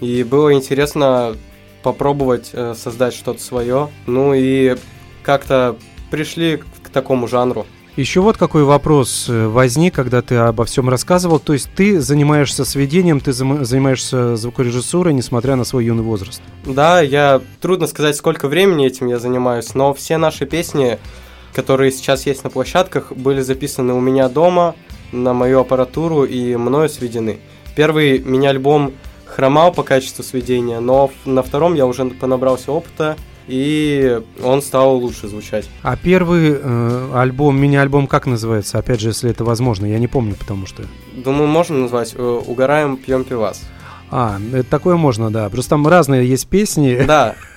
И 0.00 0.22
было 0.22 0.52
интересно 0.52 1.36
попробовать 1.82 2.50
э, 2.52 2.74
создать 2.76 3.14
что-то 3.14 3.42
свое. 3.42 3.88
Ну 4.06 4.34
и 4.34 4.76
как-то 5.22 5.76
пришли 6.10 6.62
к 6.82 6.88
такому 6.90 7.26
жанру. 7.26 7.66
Еще 7.96 8.20
вот 8.20 8.38
какой 8.38 8.64
вопрос 8.64 9.26
э, 9.28 9.48
возник, 9.48 9.94
когда 9.94 10.22
ты 10.22 10.36
обо 10.36 10.64
всем 10.64 10.88
рассказывал. 10.88 11.38
То 11.38 11.52
есть 11.52 11.68
ты 11.74 12.00
занимаешься 12.00 12.64
сведением, 12.64 13.20
ты 13.20 13.32
занимаешься 13.32 14.36
звукорежиссурой, 14.36 15.12
несмотря 15.12 15.56
на 15.56 15.64
свой 15.64 15.84
юный 15.84 16.02
возраст. 16.02 16.40
Да, 16.64 17.00
я 17.00 17.42
трудно 17.60 17.86
сказать, 17.86 18.16
сколько 18.16 18.48
времени 18.48 18.86
этим 18.86 19.08
я 19.08 19.18
занимаюсь, 19.18 19.74
но 19.74 19.92
все 19.92 20.16
наши 20.16 20.46
песни 20.46 20.98
которые 21.54 21.92
сейчас 21.92 22.26
есть 22.26 22.44
на 22.44 22.50
площадках, 22.50 23.12
были 23.12 23.40
записаны 23.40 23.92
у 23.92 24.00
меня 24.00 24.28
дома 24.28 24.74
на 25.12 25.34
мою 25.34 25.60
аппаратуру 25.60 26.24
и 26.24 26.56
мною 26.56 26.88
сведены. 26.88 27.40
Первый 27.76 28.18
меня 28.18 28.50
альбом 28.50 28.92
хромал 29.24 29.72
по 29.72 29.82
качеству 29.82 30.22
сведения, 30.22 30.80
но 30.80 31.10
на 31.24 31.42
втором 31.42 31.74
я 31.74 31.86
уже 31.86 32.04
понабрался 32.06 32.72
опыта, 32.72 33.16
и 33.48 34.20
он 34.42 34.62
стал 34.62 34.96
лучше 34.96 35.28
звучать. 35.28 35.68
А 35.82 35.96
первый 35.96 36.56
э, 36.60 37.10
альбом, 37.14 37.60
мини-альбом 37.60 38.06
как 38.06 38.26
называется? 38.26 38.78
Опять 38.78 39.00
же, 39.00 39.08
если 39.08 39.30
это 39.30 39.44
возможно, 39.44 39.86
я 39.86 39.98
не 39.98 40.06
помню, 40.06 40.36
потому 40.36 40.66
что... 40.66 40.84
Думаю, 41.12 41.48
можно 41.48 41.78
назвать 41.78 42.14
э, 42.14 42.22
«Угораем, 42.46 42.96
пьем 42.96 43.24
пивас». 43.24 43.62
А, 44.10 44.38
это 44.52 44.68
такое 44.68 44.96
можно, 44.96 45.30
да. 45.30 45.48
Просто 45.48 45.70
там 45.70 45.88
разные 45.88 46.28
есть 46.28 46.46
песни. 46.46 47.02
Да, 47.06 47.34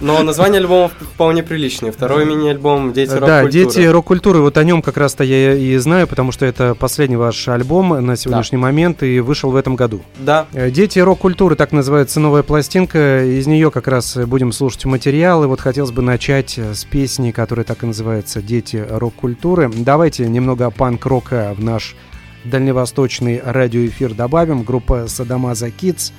но 0.00 0.22
название 0.22 0.60
альбома 0.60 0.88
вполне 0.88 1.42
приличное. 1.42 1.92
Второй 1.92 2.24
мини-альбом 2.24 2.92
«Дети 2.92 3.10
рок-культуры». 3.10 3.42
Да, 3.42 3.50
«Дети 3.50 3.80
рок-культуры». 3.86 4.40
Вот 4.40 4.58
о 4.58 4.64
нем 4.64 4.82
как 4.82 4.96
раз-то 4.96 5.24
я 5.24 5.54
и 5.54 5.76
знаю, 5.76 6.06
потому 6.06 6.32
что 6.32 6.46
это 6.46 6.74
последний 6.74 7.16
ваш 7.16 7.48
альбом 7.48 8.04
на 8.04 8.16
сегодняшний 8.16 8.58
да. 8.58 8.62
момент 8.62 9.02
и 9.02 9.20
вышел 9.20 9.50
в 9.50 9.56
этом 9.56 9.76
году. 9.76 10.02
Да. 10.18 10.46
Э, 10.52 10.70
«Дети 10.70 10.98
рок-культуры», 10.98 11.56
так 11.56 11.72
называется 11.72 12.20
новая 12.20 12.42
пластинка. 12.42 13.24
Из 13.24 13.46
нее 13.46 13.70
как 13.70 13.88
раз 13.88 14.16
будем 14.16 14.52
слушать 14.52 14.84
материал. 14.84 15.44
И 15.44 15.46
вот 15.46 15.60
хотелось 15.60 15.92
бы 15.92 16.02
начать 16.02 16.58
с 16.58 16.84
песни, 16.84 17.30
которая 17.30 17.64
так 17.64 17.82
и 17.82 17.86
называется 17.86 18.42
«Дети 18.42 18.84
рок-культуры». 18.88 19.70
Давайте 19.74 20.28
немного 20.28 20.70
панк-рока 20.70 21.54
в 21.56 21.62
наш 21.62 21.96
дальневосточный 22.44 23.40
радиоэфир 23.44 24.14
добавим. 24.14 24.62
Группа 24.62 25.06
«Садамаза 25.08 25.68
Kids». 25.68 26.12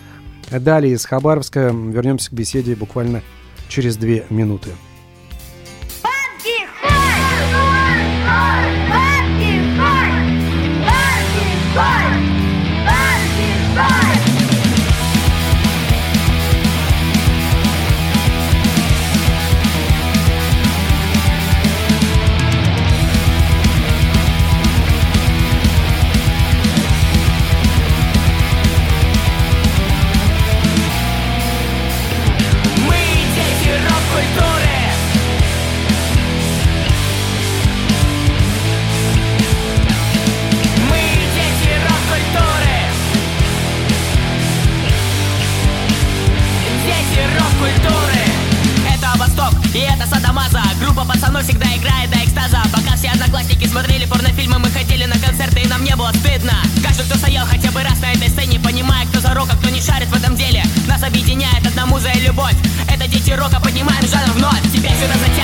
Далее 0.52 0.94
из 0.94 1.06
Хабаровска 1.06 1.74
вернемся 1.74 2.30
к 2.30 2.34
беседе 2.34 2.76
буквально 2.76 3.22
через 3.68 3.98
две 3.98 4.26
минуты. 4.30 4.72
широко 63.38 63.60
поднимаем 63.64 64.04
жанр 64.08 64.32
вновь. 64.34 64.64
Теперь 64.74 64.94
сюда 64.94 65.14
затем 65.20 65.37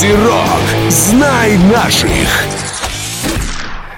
Макси 0.00 0.16
Рок. 0.24 0.90
Знай 0.90 1.58
наших. 1.70 2.08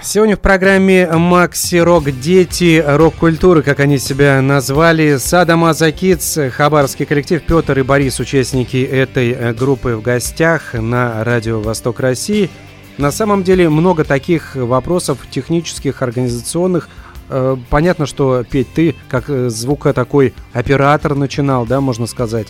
Сегодня 0.03 0.37
в 0.37 0.41
программе 0.41 1.07
Макси 1.07 1.77
Рок 1.77 2.11
Дети 2.11 2.83
рок-культуры, 2.85 3.63
как 3.63 3.79
они 3.79 3.99
себя 3.99 4.43
назвали. 4.43 5.19
Сада 5.19 5.57
Мазакиц, 5.57 6.39
хабаровский 6.57 7.07
коллектив 7.07 7.41
Петр 7.47 7.79
и 7.79 7.83
Борис, 7.83 8.19
участники 8.19 8.83
этой 8.83 9.31
э, 9.31 9.53
группы 9.53 9.95
в 9.95 10.03
гостях 10.03 10.75
на 10.75 11.23
радио 11.23 11.61
Восток 11.61 12.01
России. 12.01 12.51
На 12.99 13.13
самом 13.13 13.45
деле 13.45 13.69
много 13.69 14.03
таких 14.03 14.57
вопросов 14.57 15.19
технических, 15.31 16.03
организационных 16.03 16.89
э, 17.29 17.57
понятно, 17.71 18.07
что, 18.07 18.43
Петь, 18.43 18.75
ты 18.75 18.97
как 19.09 19.31
э, 19.31 19.51
звука 19.51 19.93
такой 19.93 20.35
оператор 20.53 21.15
начинал, 21.15 21.65
да, 21.65 21.81
можно 21.81 22.09
сказать. 22.09 22.49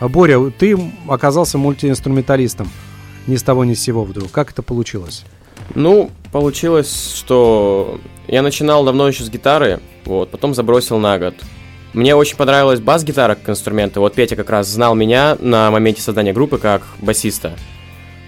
Боря, 0.00 0.38
ты 0.50 0.78
оказался 1.08 1.58
мультиинструменталистом 1.58 2.68
ни 3.26 3.36
с 3.36 3.42
того 3.42 3.64
ни 3.64 3.74
с 3.74 3.82
сего 3.82 4.04
вдруг. 4.04 4.30
Как 4.30 4.50
это 4.50 4.62
получилось? 4.62 5.24
Ну, 5.74 6.10
получилось, 6.32 7.14
что 7.14 8.00
я 8.26 8.42
начинал 8.42 8.84
давно 8.84 9.08
еще 9.08 9.24
с 9.24 9.30
гитары, 9.30 9.80
вот, 10.04 10.30
потом 10.30 10.54
забросил 10.54 10.98
на 10.98 11.18
год. 11.18 11.34
Мне 11.92 12.14
очень 12.14 12.36
понравилась 12.36 12.80
бас-гитара 12.80 13.34
как 13.34 13.50
инструмент, 13.50 13.96
вот 13.96 14.14
Петя 14.14 14.36
как 14.36 14.50
раз 14.50 14.68
знал 14.68 14.94
меня 14.94 15.36
на 15.40 15.70
моменте 15.70 16.00
создания 16.00 16.32
группы 16.32 16.58
как 16.58 16.82
басиста. 17.00 17.52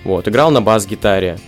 Вот, 0.04 0.28
играл 0.28 0.50
на 0.50 0.60
бас-гитаре. 0.60 1.38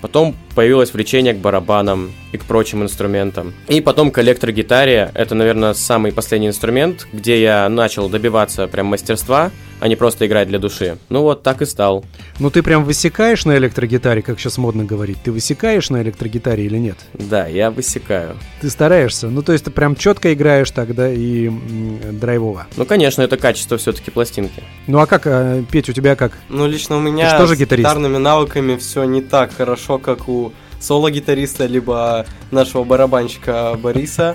Потом 0.00 0.36
появилось 0.54 0.92
влечение 0.92 1.32
к 1.32 1.38
барабанам 1.38 2.12
и 2.30 2.36
к 2.36 2.44
прочим 2.44 2.82
инструментам. 2.82 3.54
И 3.68 3.80
потом 3.80 4.10
к 4.10 4.18
электрогитаре. 4.18 5.10
Это, 5.14 5.34
наверное, 5.34 5.72
самый 5.72 6.12
последний 6.12 6.48
инструмент, 6.48 7.08
где 7.10 7.40
я 7.40 7.66
начал 7.70 8.10
добиваться 8.10 8.66
прям 8.68 8.86
мастерства, 8.86 9.50
а 9.84 9.88
не 9.88 9.96
просто 9.96 10.26
играть 10.26 10.48
для 10.48 10.58
души. 10.58 10.96
Ну 11.10 11.20
вот, 11.20 11.42
так 11.42 11.60
и 11.60 11.66
стал. 11.66 12.06
Ну 12.38 12.48
ты 12.48 12.62
прям 12.62 12.84
высекаешь 12.86 13.44
на 13.44 13.58
электрогитаре, 13.58 14.22
как 14.22 14.40
сейчас 14.40 14.56
модно 14.56 14.82
говорить. 14.82 15.18
Ты 15.22 15.30
высекаешь 15.30 15.90
на 15.90 16.00
электрогитаре 16.00 16.64
или 16.64 16.78
нет? 16.78 16.96
Да, 17.12 17.46
я 17.46 17.70
высекаю. 17.70 18.38
Ты 18.62 18.70
стараешься. 18.70 19.28
Ну 19.28 19.42
то 19.42 19.52
есть 19.52 19.66
ты 19.66 19.70
прям 19.70 19.94
четко 19.94 20.32
играешь 20.32 20.70
тогда 20.70 21.12
и 21.12 21.48
м, 21.48 22.18
драйвово. 22.18 22.66
Ну, 22.78 22.86
конечно, 22.86 23.20
это 23.20 23.36
качество 23.36 23.76
все-таки 23.76 24.10
пластинки. 24.10 24.62
Ну 24.86 25.00
а 25.00 25.06
как, 25.06 25.26
э, 25.26 25.62
Петь, 25.70 25.90
у 25.90 25.92
тебя 25.92 26.16
как? 26.16 26.32
Ну, 26.48 26.66
лично 26.66 26.96
у 26.96 27.00
меня 27.00 27.28
Ты 27.28 27.36
что 27.36 27.46
же 27.46 27.54
с 27.54 27.58
гитарист? 27.58 27.86
гитарными 27.86 28.16
навыками 28.16 28.76
все 28.78 29.04
не 29.04 29.20
так 29.20 29.52
хорошо, 29.54 29.98
как 29.98 30.30
у 30.30 30.54
соло-гитариста, 30.80 31.66
либо 31.66 32.24
нашего 32.50 32.84
барабанщика 32.84 33.74
Бориса. 33.78 34.34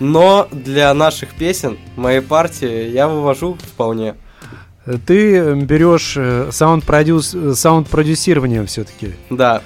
Но 0.00 0.48
для 0.50 0.92
наших 0.92 1.34
песен, 1.34 1.78
моей 1.94 2.20
партии, 2.20 2.88
я 2.90 3.06
вывожу 3.06 3.56
вполне. 3.62 4.16
Ты 5.06 5.54
берешь 5.54 6.14
э, 6.16 6.48
саунд-продюс, 6.50 7.34
э, 7.34 7.54
саунд-продюсирование 7.54 8.64
все-таки. 8.66 9.12
Да, 9.30 9.62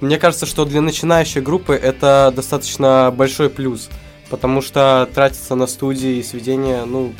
мне 0.00 0.18
кажется, 0.18 0.46
что 0.46 0.64
для 0.64 0.80
начинающей 0.80 1.40
группы 1.40 1.74
это 1.74 2.32
достаточно 2.34 3.12
большой 3.16 3.50
плюс, 3.50 3.88
потому 4.30 4.62
что 4.62 5.08
тратиться 5.14 5.54
на 5.54 5.66
студии 5.66 6.16
и 6.16 6.22
сведения, 6.22 6.84
ну, 6.84 7.12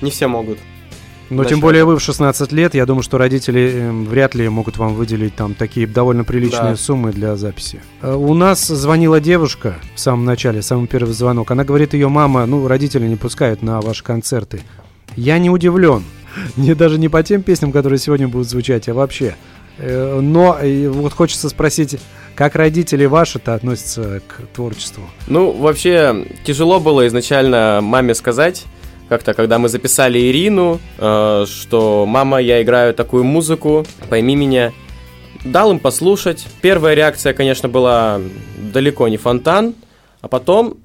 не 0.00 0.10
все 0.10 0.26
могут. 0.26 0.58
Но 1.30 1.44
тем 1.44 1.60
более 1.60 1.86
вы 1.86 1.96
в 1.96 2.00
16 2.02 2.52
лет, 2.52 2.74
я 2.74 2.84
думаю, 2.84 3.02
что 3.02 3.16
родители 3.16 3.72
э, 3.74 3.90
вряд 3.90 4.34
ли 4.34 4.46
могут 4.50 4.76
вам 4.76 4.94
выделить 4.94 5.34
там 5.34 5.54
такие 5.54 5.86
довольно 5.86 6.24
приличные 6.24 6.72
Да. 6.72 6.76
суммы 6.76 7.10
для 7.12 7.36
записи. 7.36 7.80
Э, 8.02 8.12
У 8.14 8.34
нас 8.34 8.66
звонила 8.66 9.18
девушка 9.18 9.76
в 9.94 10.00
самом 10.00 10.26
начале, 10.26 10.60
самый 10.60 10.88
первый 10.88 11.14
звонок. 11.14 11.50
Она 11.50 11.64
говорит, 11.64 11.94
ее 11.94 12.08
мама, 12.08 12.44
ну, 12.44 12.68
родители 12.68 13.06
не 13.06 13.16
пускают 13.16 13.62
на 13.62 13.80
ваши 13.80 14.04
концерты. 14.04 14.60
Я 15.16 15.38
не 15.38 15.48
удивлен. 15.48 16.04
Не 16.56 16.74
даже 16.74 16.98
не 16.98 17.08
по 17.08 17.22
тем 17.22 17.42
песням, 17.42 17.72
которые 17.72 17.98
сегодня 17.98 18.28
будут 18.28 18.48
звучать, 18.48 18.88
а 18.88 18.94
вообще. 18.94 19.36
Э, 19.78 20.20
Но 20.20 20.58
э, 20.60 20.88
вот 20.88 21.12
хочется 21.12 21.48
спросить, 21.48 21.98
как 22.34 22.54
родители 22.54 23.04
ваши-то 23.04 23.54
относятся 23.54 24.22
к 24.26 24.46
творчеству? 24.54 25.04
Ну, 25.26 25.52
вообще, 25.52 26.26
тяжело 26.44 26.80
было 26.80 27.06
изначально 27.06 27.80
маме 27.82 28.14
сказать, 28.14 28.64
как-то, 29.08 29.34
когда 29.34 29.58
мы 29.58 29.68
записали 29.68 30.18
Ирину, 30.18 30.80
э, 30.98 31.44
что 31.46 32.06
«Мама, 32.06 32.38
я 32.40 32.62
играю 32.62 32.94
такую 32.94 33.24
музыку, 33.24 33.84
пойми 34.08 34.36
меня». 34.36 34.72
Дал 35.44 35.72
им 35.72 35.80
послушать. 35.80 36.46
Первая 36.60 36.94
реакция, 36.94 37.34
конечно, 37.34 37.68
была 37.68 38.20
далеко 38.72 39.08
не 39.08 39.16
фонтан, 39.16 39.74
а 40.20 40.28
потом, 40.28 40.78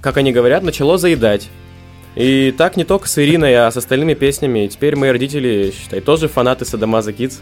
как 0.00 0.16
они 0.16 0.32
говорят, 0.32 0.62
начало 0.62 0.96
заедать. 0.96 1.50
И 2.14 2.54
так 2.56 2.76
не 2.76 2.84
только 2.84 3.08
с 3.08 3.18
Ириной, 3.18 3.54
а 3.56 3.70
с 3.70 3.76
остальными 3.76 4.14
песнями. 4.14 4.64
И 4.64 4.68
теперь 4.68 4.96
мои 4.96 5.10
родители, 5.10 5.72
считай, 5.76 6.00
тоже 6.00 6.28
фанаты 6.28 6.64
Садамаза 6.64 7.10
Kids. 7.10 7.40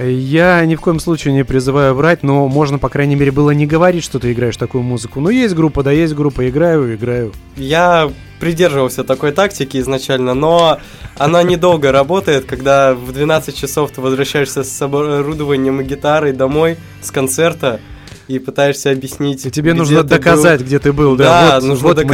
Я 0.00 0.64
ни 0.64 0.76
в 0.76 0.80
коем 0.80 1.00
случае 1.00 1.34
не 1.34 1.44
призываю 1.44 1.94
врать, 1.94 2.22
но 2.22 2.46
можно, 2.46 2.78
по 2.78 2.88
крайней 2.88 3.16
мере, 3.16 3.32
было 3.32 3.50
не 3.50 3.66
говорить, 3.66 4.04
что 4.04 4.18
ты 4.18 4.32
играешь 4.32 4.56
такую 4.56 4.82
музыку. 4.82 5.20
Ну, 5.20 5.28
есть 5.28 5.54
группа, 5.54 5.82
да, 5.82 5.90
есть 5.90 6.14
группа, 6.14 6.48
играю, 6.48 6.94
играю. 6.94 7.32
Я 7.56 8.10
придерживался 8.38 9.02
такой 9.02 9.32
тактики 9.32 9.78
изначально, 9.78 10.34
но 10.34 10.78
она 11.16 11.42
недолго 11.42 11.90
работает, 11.90 12.44
когда 12.44 12.94
в 12.94 13.12
12 13.12 13.56
часов 13.56 13.90
ты 13.90 14.00
возвращаешься 14.00 14.62
с 14.62 14.82
оборудованием 14.82 15.80
и 15.80 15.84
гитарой 15.84 16.32
домой 16.32 16.76
с 17.02 17.10
концерта 17.10 17.80
и 18.28 18.38
пытаешься 18.38 18.90
объяснить. 18.90 19.44
И 19.46 19.50
тебе 19.50 19.74
нужно 19.74 20.02
доказать, 20.02 20.60
где 20.60 20.78
ты 20.78 20.92
был, 20.92 21.10
был. 21.10 21.16
да, 21.16 21.48
Да, 21.48 21.54
вот, 21.60 21.64
нужно 21.68 21.88
вот 21.88 21.96
материал. 21.96 22.12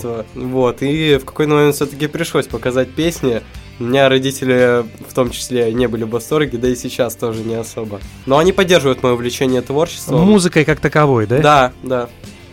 доказательства. 0.00 0.26
Вот, 0.34 0.82
и 0.82 1.18
в 1.18 1.24
какой-то 1.24 1.52
момент 1.52 1.74
все-таки 1.74 2.06
пришлось 2.06 2.46
показать 2.46 2.90
песни. 2.90 3.42
У 3.78 3.84
меня 3.84 4.08
родители 4.08 4.84
в 5.06 5.12
том 5.12 5.30
числе 5.30 5.70
не 5.72 5.86
были 5.86 6.04
в 6.04 6.10
восторге, 6.10 6.56
да 6.56 6.68
и 6.68 6.74
сейчас 6.74 7.14
тоже 7.14 7.42
не 7.42 7.56
особо. 7.56 8.00
Но 8.24 8.38
они 8.38 8.52
поддерживают 8.52 9.02
мое 9.02 9.12
увлечение 9.12 9.60
творчеством. 9.60 10.20
Музыкой 10.22 10.64
как 10.64 10.80
таковой, 10.80 11.26
да? 11.26 11.38
Да, 11.40 11.72
да. 11.82 12.08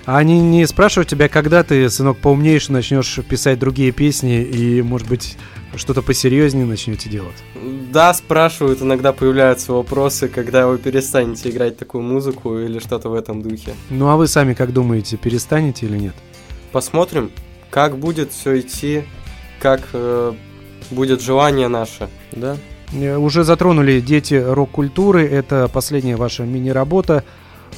А 0.05 0.17
они 0.17 0.41
не 0.41 0.65
спрашивают 0.67 1.07
тебя, 1.07 1.29
когда 1.29 1.63
ты, 1.63 1.89
сынок, 1.89 2.17
поумнеешь, 2.17 2.67
начнешь 2.67 3.19
писать 3.27 3.57
другие 3.59 3.91
песни 3.91 4.41
и, 4.41 4.81
может 4.81 5.07
быть, 5.07 5.37
что-то 5.75 6.01
посерьезнее 6.01 6.65
начнете 6.65 7.09
делать? 7.09 7.35
Да, 7.91 8.13
спрашивают, 8.13 8.81
иногда 8.81 9.13
появляются 9.13 9.71
вопросы, 9.71 10.27
когда 10.27 10.67
вы 10.67 10.77
перестанете 10.77 11.49
играть 11.49 11.77
такую 11.77 12.03
музыку 12.03 12.59
или 12.59 12.79
что-то 12.79 13.09
в 13.09 13.13
этом 13.13 13.41
духе. 13.41 13.73
Ну, 13.89 14.09
а 14.09 14.17
вы 14.17 14.27
сами 14.27 14.53
как 14.53 14.73
думаете, 14.73 15.15
перестанете 15.15 15.85
или 15.85 15.97
нет? 15.97 16.15
Посмотрим, 16.73 17.31
как 17.69 17.97
будет 17.97 18.31
все 18.33 18.59
идти, 18.59 19.03
как 19.59 19.81
э, 19.93 20.33
будет 20.91 21.21
желание 21.21 21.69
наше. 21.69 22.09
Да. 22.33 22.57
Э, 22.93 23.15
Уже 23.15 23.43
затронули 23.43 24.01
дети 24.01 24.33
рок-культуры, 24.33 25.25
это 25.25 25.69
последняя 25.71 26.17
ваша 26.17 26.43
мини-работа. 26.43 27.23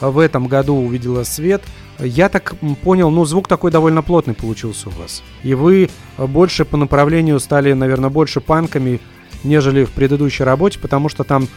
В 0.02 0.20
этом 0.20 0.48
году 0.48 0.76
увидела 0.76 1.24
свет. 1.24 1.62
Я 2.00 2.30
так 2.30 2.56
понял, 2.84 3.10
ну, 3.10 3.26
звук 3.26 3.48
такой 3.48 3.72
довольно 3.72 4.02
плотный 4.02 4.34
получился 4.34 4.90
у 4.90 4.92
вас. 4.92 5.24
И 5.44 5.54
вы 5.54 5.90
больше 6.18 6.66
по 6.66 6.78
направлению 6.78 7.40
стали, 7.40 7.74
наверное, 7.74 8.10
больше 8.10 8.42
панками, 8.42 9.00
нежели 9.44 9.86
в 9.86 9.92
предыдущей 9.92 10.44
работе, 10.44 10.80
потому 10.80 11.10
что 11.10 11.24
там 11.24 11.48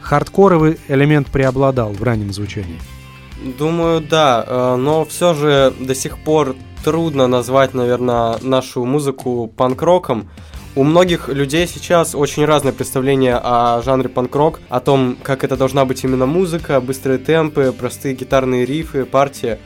хардкоровый 0.00 0.78
элемент 0.88 1.28
преобладал 1.28 1.92
в 1.92 2.02
раннем 2.02 2.32
звучании. 2.32 2.78
Думаю, 3.58 4.00
да, 4.00 4.44
э, 4.46 4.76
но 4.76 5.04
все 5.04 5.34
же 5.34 5.72
до 5.80 5.94
сих 5.94 6.18
пор 6.18 6.54
трудно 6.84 7.26
назвать, 7.26 7.74
наверное, 7.74 8.38
нашу 8.42 8.84
музыку 8.84 9.50
панк-роком. 9.56 10.28
У 10.74 10.84
многих 10.84 11.28
людей 11.28 11.66
сейчас 11.66 12.14
очень 12.14 12.46
разное 12.46 12.72
представление 12.72 13.36
о 13.36 13.82
жанре 13.82 14.08
панк-рок, 14.08 14.60
о 14.70 14.80
том, 14.80 15.18
как 15.22 15.44
это 15.44 15.56
должна 15.56 15.84
быть 15.84 16.02
именно 16.02 16.24
музыка, 16.24 16.80
быстрые 16.80 17.18
темпы, 17.18 17.74
простые 17.78 18.14
гитарные 18.14 18.64
рифы, 18.64 19.04
партии. 19.04 19.58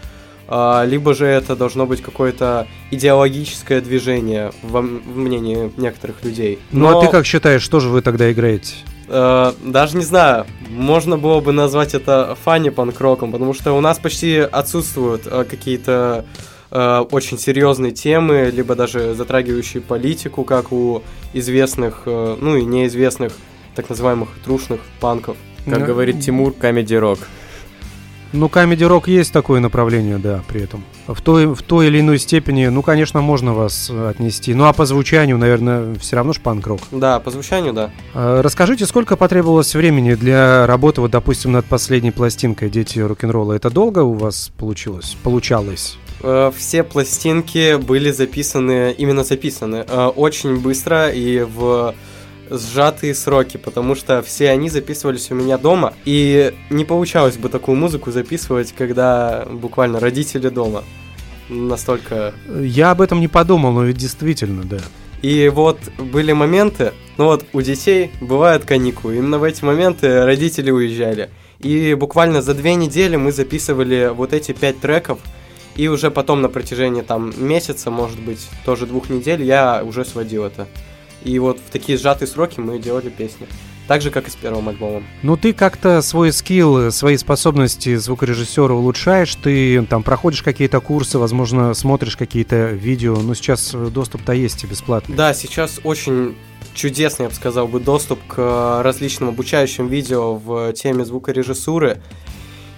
А, 0.48 0.84
Либо 0.84 1.14
же 1.14 1.26
это 1.26 1.54
должно 1.54 1.86
быть 1.86 2.02
какое-то 2.02 2.66
идеологическое 2.90 3.80
движение, 3.80 4.50
в 4.62 4.80
мнении 4.80 5.72
некоторых 5.76 6.24
людей. 6.24 6.58
Ну, 6.72 6.88
а 6.88 6.92
Но, 6.92 7.00
ты 7.02 7.08
как 7.08 7.24
считаешь, 7.24 7.62
что 7.62 7.78
же 7.78 7.88
вы 7.88 8.02
тогда 8.02 8.30
играете? 8.32 8.74
э, 9.08 9.52
даже 9.64 9.96
не 9.96 10.04
знаю, 10.04 10.46
можно 10.68 11.16
было 11.16 11.40
бы 11.40 11.52
назвать 11.52 11.94
это 11.94 12.36
фанни 12.44 12.70
панк-роком, 12.70 13.30
потому 13.30 13.54
что 13.54 13.72
у 13.72 13.80
нас 13.80 13.98
почти 13.98 14.38
отсутствуют 14.38 15.22
э, 15.26 15.44
какие-то 15.44 16.24
э, 16.24 16.46
очень 16.70 17.38
серьезные 17.38 17.92
темы, 17.92 18.50
либо 18.54 18.74
даже 18.74 19.14
затрагивающие 19.14 19.80
политику, 19.82 20.44
как 20.44 20.72
у 20.72 21.02
известных, 21.32 22.02
э, 22.06 22.36
ну 22.40 22.56
и 22.56 22.64
неизвестных 22.64 23.32
так 23.74 23.88
называемых 23.88 24.28
трушных 24.44 24.80
панков. 25.00 25.36
Как 25.64 25.80
Да. 25.80 25.86
говорит 25.86 26.20
Тимур, 26.20 26.52
комеди 26.52 26.94
рок. 26.94 27.18
Ну, 28.32 28.48
комеди 28.48 28.82
рок 28.84 29.06
есть 29.08 29.32
такое 29.32 29.60
направление, 29.60 30.18
да, 30.18 30.42
при 30.48 30.60
этом. 30.62 30.84
В 31.06 31.20
той, 31.22 31.46
в 31.46 31.62
той 31.62 31.86
или 31.86 32.00
иной 32.00 32.18
степени, 32.18 32.66
ну, 32.66 32.82
конечно, 32.82 33.20
можно 33.20 33.54
вас 33.54 33.88
э, 33.88 34.08
отнести. 34.10 34.52
Ну, 34.52 34.64
а 34.64 34.72
по 34.72 34.84
звучанию, 34.84 35.38
наверное, 35.38 35.94
все 35.94 36.16
равно 36.16 36.32
ж 36.32 36.40
панк-рок. 36.40 36.80
Да, 36.90 37.20
по 37.20 37.30
звучанию, 37.30 37.72
да. 37.72 37.90
А, 38.14 38.42
Расскажите, 38.42 38.84
сколько 38.86 39.16
потребовалось 39.16 39.74
времени 39.74 40.14
для 40.14 40.66
работы, 40.66 41.00
вот, 41.00 41.12
допустим, 41.12 41.52
над 41.52 41.64
последней 41.66 42.10
пластинкой 42.10 42.68
«Дети 42.68 42.98
рок-н-ролла»? 42.98 43.52
Это 43.54 43.70
долго 43.70 44.00
у 44.00 44.14
вас 44.14 44.50
получилось? 44.58 45.16
Получалось? 45.22 45.96
Э, 46.22 46.50
Все 46.56 46.82
пластинки 46.82 47.76
были 47.76 48.10
записаны, 48.10 48.94
именно 48.96 49.24
записаны, 49.24 49.84
э, 49.88 50.06
очень 50.06 50.60
быстро 50.60 51.10
и 51.10 51.40
в 51.40 51.94
сжатые 52.50 53.14
сроки, 53.14 53.56
потому 53.56 53.94
что 53.94 54.22
все 54.22 54.50
они 54.50 54.70
записывались 54.70 55.30
у 55.30 55.34
меня 55.34 55.58
дома, 55.58 55.94
и 56.04 56.54
не 56.70 56.84
получалось 56.84 57.36
бы 57.36 57.48
такую 57.48 57.76
музыку 57.76 58.12
записывать, 58.12 58.72
когда 58.72 59.46
буквально 59.50 60.00
родители 60.00 60.48
дома. 60.48 60.84
Настолько... 61.48 62.34
Я 62.60 62.90
об 62.90 63.00
этом 63.00 63.20
не 63.20 63.28
подумал, 63.28 63.72
но 63.72 63.84
ведь 63.84 63.96
действительно, 63.96 64.64
да. 64.64 64.78
И 65.22 65.48
вот 65.48 65.78
были 65.98 66.32
моменты, 66.32 66.92
ну 67.16 67.26
вот 67.26 67.44
у 67.52 67.62
детей 67.62 68.10
бывают 68.20 68.64
каникулы, 68.64 69.16
именно 69.16 69.38
в 69.38 69.44
эти 69.44 69.64
моменты 69.64 70.24
родители 70.24 70.70
уезжали. 70.70 71.30
И 71.60 71.94
буквально 71.94 72.42
за 72.42 72.54
две 72.54 72.74
недели 72.74 73.16
мы 73.16 73.32
записывали 73.32 74.10
вот 74.14 74.32
эти 74.32 74.52
пять 74.52 74.78
треков, 74.80 75.18
И 75.76 75.88
уже 75.88 76.10
потом 76.10 76.42
на 76.42 76.48
протяжении 76.48 77.02
там 77.02 77.32
месяца, 77.36 77.90
может 77.90 78.18
быть, 78.18 78.48
тоже 78.64 78.86
двух 78.86 79.10
недель 79.10 79.42
я 79.42 79.82
уже 79.84 80.04
сводил 80.04 80.44
это. 80.44 80.66
И 81.22 81.38
вот 81.38 81.58
в 81.58 81.70
такие 81.70 81.98
сжатые 81.98 82.28
сроки 82.28 82.60
мы 82.60 82.78
делали 82.78 83.08
песни. 83.10 83.46
Так 83.88 84.02
же, 84.02 84.10
как 84.10 84.26
и 84.26 84.30
с 84.30 84.34
первым 84.34 84.68
альбомом. 84.68 85.04
Ну, 85.22 85.36
ты 85.36 85.52
как-то 85.52 86.02
свой 86.02 86.32
скилл, 86.32 86.90
свои 86.90 87.16
способности 87.16 87.94
звукорежиссера 87.94 88.74
улучшаешь, 88.74 89.34
ты 89.36 89.84
там 89.84 90.02
проходишь 90.02 90.42
какие-то 90.42 90.80
курсы, 90.80 91.18
возможно, 91.18 91.72
смотришь 91.72 92.16
какие-то 92.16 92.70
видео, 92.70 93.16
ну, 93.16 93.34
сейчас 93.34 93.70
доступ-то 93.72 94.32
есть 94.32 94.64
и 94.64 94.66
бесплатный. 94.66 95.14
Да, 95.14 95.34
сейчас 95.34 95.78
очень 95.84 96.36
чудесный, 96.74 97.24
я 97.24 97.28
бы 97.28 97.34
сказал, 97.34 97.68
бы 97.68 97.78
доступ 97.78 98.18
к 98.26 98.82
различным 98.82 99.28
обучающим 99.28 99.86
видео 99.86 100.34
в 100.34 100.72
теме 100.72 101.04
звукорежиссуры. 101.04 102.02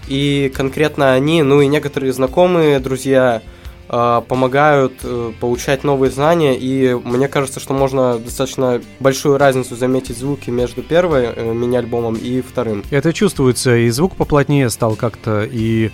И 0.08 0.50
конкретно 0.54 1.12
они, 1.12 1.42
ну 1.42 1.60
и 1.60 1.66
некоторые 1.66 2.12
знакомые, 2.12 2.80
друзья, 2.80 3.42
э, 3.88 4.22
помогают 4.26 4.94
э, 5.02 5.32
получать 5.38 5.84
новые 5.84 6.10
знания, 6.10 6.56
и 6.56 6.94
мне 6.94 7.28
кажется, 7.28 7.60
что 7.60 7.74
можно 7.74 8.18
достаточно 8.18 8.80
большую 9.00 9.38
разницу 9.38 9.76
заметить 9.76 10.16
в 10.16 10.20
звуке 10.20 10.50
между 10.50 10.82
первым 10.82 11.24
э, 11.36 11.52
мини-альбомом 11.52 12.14
и 12.14 12.40
вторым. 12.40 12.82
Это 12.90 13.12
чувствуется, 13.12 13.76
и 13.76 13.90
звук 13.90 14.16
поплотнее 14.16 14.70
стал 14.70 14.96
как-то, 14.96 15.44
и 15.44 15.90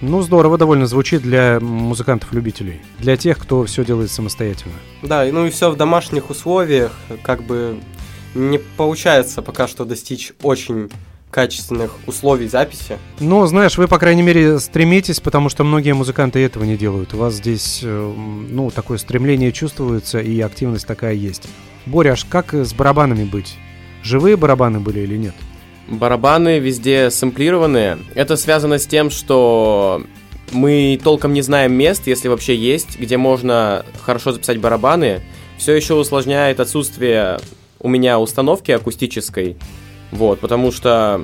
ну, 0.00 0.20
здорово 0.22 0.58
довольно 0.58 0.86
звучит 0.86 1.22
для 1.22 1.60
музыкантов-любителей. 1.60 2.80
Для 2.98 3.16
тех, 3.16 3.38
кто 3.38 3.64
все 3.64 3.84
делает 3.84 4.10
самостоятельно. 4.10 4.74
Да, 5.02 5.24
ну 5.30 5.46
и 5.46 5.50
все 5.50 5.70
в 5.70 5.76
домашних 5.76 6.28
условиях, 6.30 6.92
как 7.22 7.44
бы 7.44 7.78
не 8.34 8.58
получается 8.58 9.42
пока 9.42 9.68
что 9.68 9.84
достичь 9.84 10.32
очень 10.42 10.90
качественных 11.32 11.96
условий 12.06 12.46
записи. 12.46 12.98
Но, 13.18 13.44
знаешь, 13.46 13.78
вы, 13.78 13.88
по 13.88 13.98
крайней 13.98 14.22
мере, 14.22 14.60
стремитесь, 14.60 15.18
потому 15.18 15.48
что 15.48 15.64
многие 15.64 15.94
музыканты 15.94 16.38
этого 16.44 16.64
не 16.64 16.76
делают. 16.76 17.14
У 17.14 17.16
вас 17.16 17.34
здесь, 17.34 17.80
э, 17.82 18.14
ну, 18.50 18.70
такое 18.70 18.98
стремление 18.98 19.50
чувствуется, 19.50 20.20
и 20.20 20.38
активность 20.40 20.86
такая 20.86 21.14
есть. 21.14 21.48
Боря, 21.86 22.12
аж 22.12 22.24
как 22.26 22.54
с 22.54 22.74
барабанами 22.74 23.24
быть? 23.24 23.56
Живые 24.02 24.36
барабаны 24.36 24.78
были 24.78 25.00
или 25.00 25.16
нет? 25.16 25.34
Барабаны 25.88 26.58
везде 26.58 27.10
сэмплированные. 27.10 27.98
Это 28.14 28.36
связано 28.36 28.78
с 28.78 28.86
тем, 28.86 29.10
что 29.10 30.04
мы 30.52 31.00
толком 31.02 31.32
не 31.32 31.40
знаем 31.40 31.72
мест, 31.72 32.06
если 32.06 32.28
вообще 32.28 32.54
есть, 32.54 33.00
где 33.00 33.16
можно 33.16 33.86
хорошо 34.02 34.32
записать 34.32 34.58
барабаны. 34.58 35.22
Все 35.56 35.72
еще 35.72 35.94
усложняет 35.94 36.60
отсутствие 36.60 37.40
у 37.80 37.88
меня 37.88 38.20
установки 38.20 38.70
акустической. 38.70 39.56
Вот, 40.12 40.40
потому 40.40 40.70
что 40.70 41.22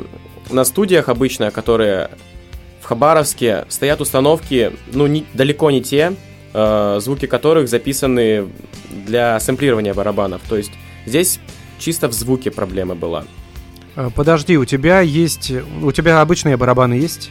на 0.51 0.65
студиях 0.65 1.09
обычно, 1.09 1.51
которые 1.51 2.11
в 2.81 2.87
Хабаровске, 2.87 3.67
стоят 3.69 4.01
установки, 4.01 4.73
ну, 4.93 5.07
не, 5.07 5.27
далеко 5.35 5.71
не 5.71 5.83
те, 5.83 6.15
э, 6.55 6.99
звуки 7.01 7.27
которых 7.27 7.69
записаны 7.69 8.49
для 9.07 9.39
сэмплирования 9.41 9.93
барабанов. 9.93 10.41
То 10.49 10.57
есть 10.57 10.73
здесь 11.05 11.39
чисто 11.79 12.09
в 12.09 12.13
звуке 12.13 12.51
проблема 12.51 12.95
была. 12.95 13.25
Э, 13.95 14.09
подожди, 14.15 14.57
у 14.57 14.65
тебя 14.65 15.01
есть... 15.01 15.53
У 15.83 15.93
тебя 15.93 16.23
обычные 16.23 16.57
барабаны 16.57 16.95
есть? 16.95 17.31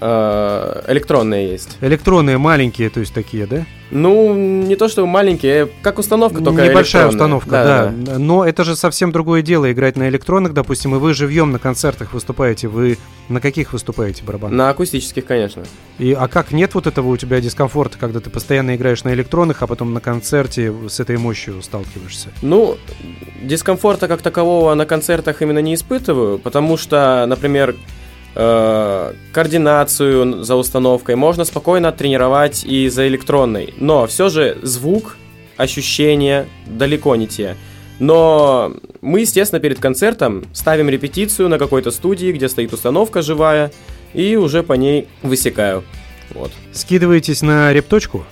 Э, 0.00 0.84
электронные 0.88 1.50
есть. 1.50 1.76
Электронные, 1.80 2.38
маленькие, 2.38 2.88
то 2.88 3.00
есть 3.00 3.12
такие, 3.12 3.46
да? 3.46 3.66
Ну, 3.90 4.34
не 4.34 4.76
то 4.76 4.88
что 4.88 5.06
маленькие, 5.06 5.68
как 5.82 5.98
установка, 5.98 6.42
только 6.42 6.68
Небольшая 6.68 7.08
установка, 7.08 7.50
да, 7.50 7.64
да. 7.64 7.92
да. 7.96 8.18
Но 8.18 8.44
это 8.44 8.62
же 8.62 8.76
совсем 8.76 9.12
другое 9.12 9.42
дело, 9.42 9.72
играть 9.72 9.96
на 9.96 10.08
электронных, 10.08 10.52
допустим, 10.52 10.94
и 10.94 10.98
вы 10.98 11.14
живьем 11.14 11.52
на 11.52 11.58
концертах 11.58 12.12
выступаете. 12.12 12.68
Вы 12.68 12.98
на 13.28 13.40
каких 13.40 13.72
выступаете 13.72 14.24
барабанах? 14.24 14.56
На 14.56 14.70
акустических, 14.70 15.24
конечно. 15.24 15.64
И, 15.98 16.12
а 16.12 16.28
как, 16.28 16.52
нет 16.52 16.74
вот 16.74 16.86
этого 16.86 17.08
у 17.08 17.16
тебя 17.16 17.40
дискомфорта, 17.40 17.98
когда 17.98 18.20
ты 18.20 18.30
постоянно 18.30 18.76
играешь 18.76 19.04
на 19.04 19.12
электронных, 19.14 19.62
а 19.62 19.66
потом 19.66 19.94
на 19.94 20.00
концерте 20.00 20.72
с 20.88 21.00
этой 21.00 21.16
мощью 21.16 21.62
сталкиваешься? 21.62 22.28
Ну, 22.42 22.76
дискомфорта 23.42 24.06
как 24.06 24.22
такового 24.22 24.74
на 24.74 24.86
концертах 24.86 25.40
именно 25.42 25.60
не 25.60 25.74
испытываю, 25.74 26.38
потому 26.38 26.76
что, 26.76 27.24
например, 27.26 27.74
Э, 28.34 29.14
координацию 29.32 30.44
за 30.44 30.54
установкой 30.56 31.16
можно 31.16 31.44
спокойно 31.44 31.92
тренировать 31.92 32.64
и 32.64 32.88
за 32.88 33.08
электронной. 33.08 33.74
Но 33.78 34.06
все 34.06 34.28
же 34.28 34.58
звук, 34.62 35.16
ощущения 35.56 36.46
далеко 36.66 37.16
не 37.16 37.26
те. 37.26 37.56
Но 37.98 38.72
мы, 39.00 39.20
естественно, 39.20 39.60
перед 39.60 39.80
концертом 39.80 40.44
ставим 40.52 40.88
репетицию 40.88 41.48
на 41.48 41.58
какой-то 41.58 41.90
студии, 41.90 42.30
где 42.30 42.48
стоит 42.48 42.72
установка 42.72 43.22
живая, 43.22 43.72
и 44.14 44.36
уже 44.36 44.62
по 44.62 44.74
ней 44.74 45.08
высекаю. 45.22 45.82
Вот. 46.32 46.52
Скидываетесь 46.72 47.42
на 47.42 47.72
репточку? 47.72 48.24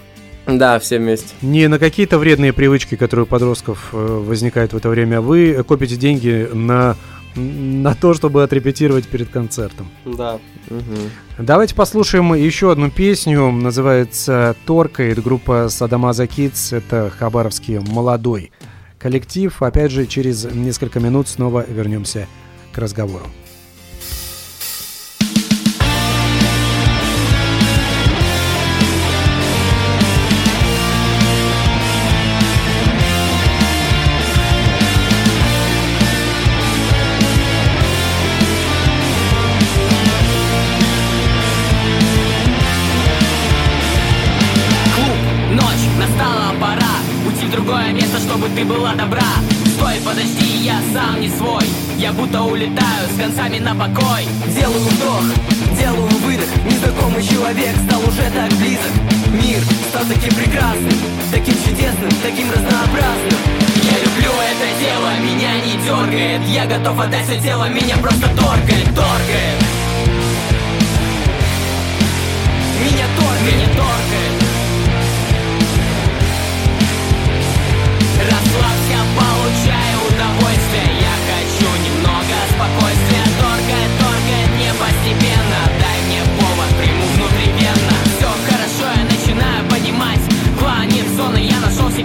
Да, 0.46 0.78
все 0.78 0.98
вместе. 0.98 1.34
Не 1.42 1.66
на 1.66 1.80
какие-то 1.80 2.18
вредные 2.18 2.52
привычки, 2.52 2.94
которые 2.94 3.24
у 3.24 3.26
подростков 3.26 3.88
э, 3.92 3.96
возникают 3.96 4.72
в 4.72 4.76
это 4.76 4.88
время, 4.88 5.18
а 5.18 5.20
вы 5.20 5.64
копите 5.66 5.96
деньги 5.96 6.48
на 6.52 6.96
на 7.36 7.94
то, 7.94 8.14
чтобы 8.14 8.42
отрепетировать 8.42 9.06
перед 9.06 9.28
концертом. 9.28 9.88
Да. 10.04 10.38
Угу. 10.68 11.44
Давайте 11.44 11.74
послушаем 11.74 12.34
еще 12.34 12.72
одну 12.72 12.90
песню. 12.90 13.50
Называется 13.50 14.56
«Торка». 14.66 15.02
Это 15.02 15.22
группа 15.22 15.68
«Садамаза 15.68 16.26
Кидс». 16.26 16.72
Это 16.72 17.10
хабаровский 17.16 17.78
молодой 17.78 18.52
коллектив. 18.98 19.62
Опять 19.62 19.92
же, 19.92 20.06
через 20.06 20.44
несколько 20.44 21.00
минут 21.00 21.28
снова 21.28 21.64
вернемся 21.68 22.26
к 22.72 22.78
разговору. 22.78 23.26
Концами 53.46 53.58
на 53.58 53.74
покой. 53.74 54.26
Делаю 54.54 54.80
вдох, 54.80 55.22
делаю 55.78 56.08
выдох. 56.24 56.48
Незнакомый 56.64 57.22
человек 57.22 57.74
стал 57.86 58.00
уже 58.00 58.30
так 58.34 58.50
близок. 58.58 58.92
Мир 59.32 59.60
стал 59.90 60.02
таким 60.08 60.34
прекрасным 60.34 60.92
Таким 61.30 61.54
чудесным, 61.54 62.10
таким 62.22 62.50
разнообразным. 62.50 63.40
Я 63.82 63.98
люблю 63.98 64.32
это 64.40 64.66
дело, 64.80 65.10
меня 65.20 65.60
не 65.60 65.76
дергает. 65.84 66.42
Я 66.48 66.66
готов 66.66 66.98
отдать 66.98 67.24
все 67.24 67.40
тело, 67.40 67.68
меня 67.68 67.96
просто 67.98 68.28
торкает, 68.28 68.86
торкает. 68.94 69.58
Меня 72.80 73.06
торкает, 73.16 73.42
меня 73.42 73.66
торкает 73.68 74.25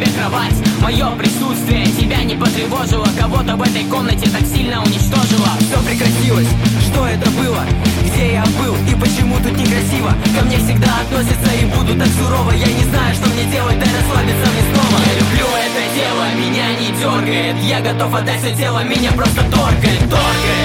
себе 0.01 0.11
кровать. 0.17 0.55
Мое 0.81 1.09
присутствие 1.17 1.85
тебя 1.85 2.23
не 2.23 2.35
потревожило. 2.35 3.07
Кого-то 3.19 3.55
в 3.55 3.61
этой 3.61 3.83
комнате 3.85 4.29
так 4.29 4.45
сильно 4.45 4.81
уничтожило. 4.81 5.49
Все 5.59 5.77
прекратилось, 5.85 6.47
что 6.87 7.07
это 7.07 7.29
было? 7.31 7.63
Где 8.05 8.33
я 8.33 8.43
был? 8.59 8.75
И 8.89 8.99
почему 8.99 9.37
тут 9.37 9.57
некрасиво? 9.57 10.13
Ко 10.37 10.45
мне 10.45 10.57
всегда 10.57 11.01
относятся 11.01 11.51
и 11.53 11.65
буду 11.65 11.97
так 11.97 12.07
сурово. 12.07 12.51
Я 12.51 12.67
не 12.67 12.83
знаю, 12.85 13.13
что 13.15 13.27
мне 13.29 13.43
делать, 13.51 13.79
дай 13.79 13.89
расслабиться 13.89 14.47
мне 14.51 14.63
снова. 14.73 14.97
Я 15.05 15.13
люблю 15.19 15.47
это 15.65 15.81
дело, 15.95 16.23
меня 16.35 16.67
не 16.79 16.89
дергает 16.99 17.55
Я 17.63 17.81
готов 17.81 18.13
отдать 18.13 18.39
все 18.39 18.55
тело, 18.55 18.83
меня 18.83 19.11
просто 19.11 19.41
торкает, 19.43 19.99
торкает 20.09 20.60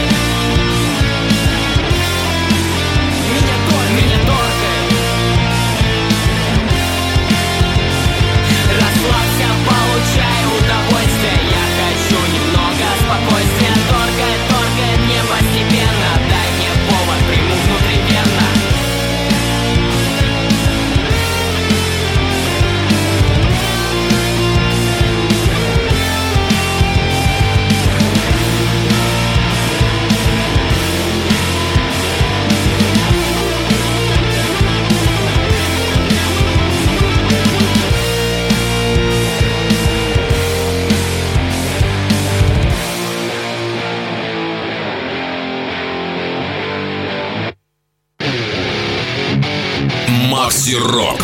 Рок. 50.74 51.20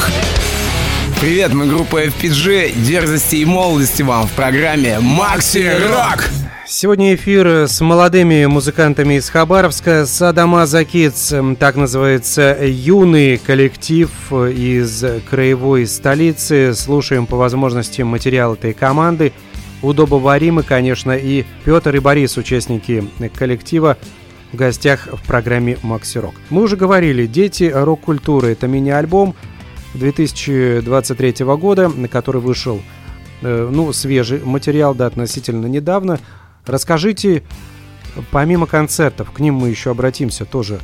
Привет, 1.21 1.53
мы 1.53 1.67
группа 1.67 2.05
FPG. 2.05 2.81
Дерзости 2.83 3.37
и 3.37 3.45
молодости 3.45 4.03
вам 4.03 4.27
в 4.27 4.33
программе 4.33 4.99
Макси 5.01 5.71
Рок. 5.89 6.29
Сегодня 6.67 7.15
эфир 7.15 7.67
с 7.67 7.81
молодыми 7.81 8.47
музыкантами 8.47 9.15
из 9.15 9.29
Хабаровска 9.29 10.07
Садамаза 10.07 10.83
Kids. 10.83 11.37
Эм, 11.37 11.57
Так 11.57 11.77
называется 11.77 12.57
юный 12.63 13.37
коллектив 13.39 14.11
из 14.33 15.05
краевой 15.29 15.87
столицы. 15.87 16.75
Слушаем 16.75 17.27
по 17.27 17.37
возможности 17.37 18.03
материал 18.03 18.55
этой 18.55 18.75
команды. 18.75 19.33
Удобоваримы, 19.83 20.63
конечно, 20.63 21.11
и 21.13 21.45
Петр 21.65 21.97
и 21.97 21.99
Борис, 21.99 22.37
участники 22.37 23.05
коллектива, 23.37 23.99
в 24.53 24.57
гостях 24.57 25.09
в 25.11 25.27
программе 25.27 25.79
Макси 25.83 26.19
Рок. 26.19 26.35
Мы 26.51 26.63
уже 26.63 26.77
говорили, 26.77 27.27
«Дети 27.27 27.65
рок-культуры»— 27.65 28.49
это 28.53 28.67
мини-альбом 28.67 29.35
2023 29.95 31.45
года, 31.57 31.89
на 31.89 32.09
который 32.09 32.41
вышел 32.41 32.81
э, 33.41 33.69
ну, 33.71 33.93
свежий 33.93 34.41
материал, 34.45 34.95
да, 34.95 35.07
относительно 35.07 35.67
недавно. 35.67 36.21
Расскажите, 36.67 37.43
помимо 38.31 38.67
концертов, 38.67 39.33
к 39.33 39.41
ним 39.41 39.55
мы 39.55 39.69
еще 39.69 39.91
обратимся 39.91 40.45
тоже 40.45 40.81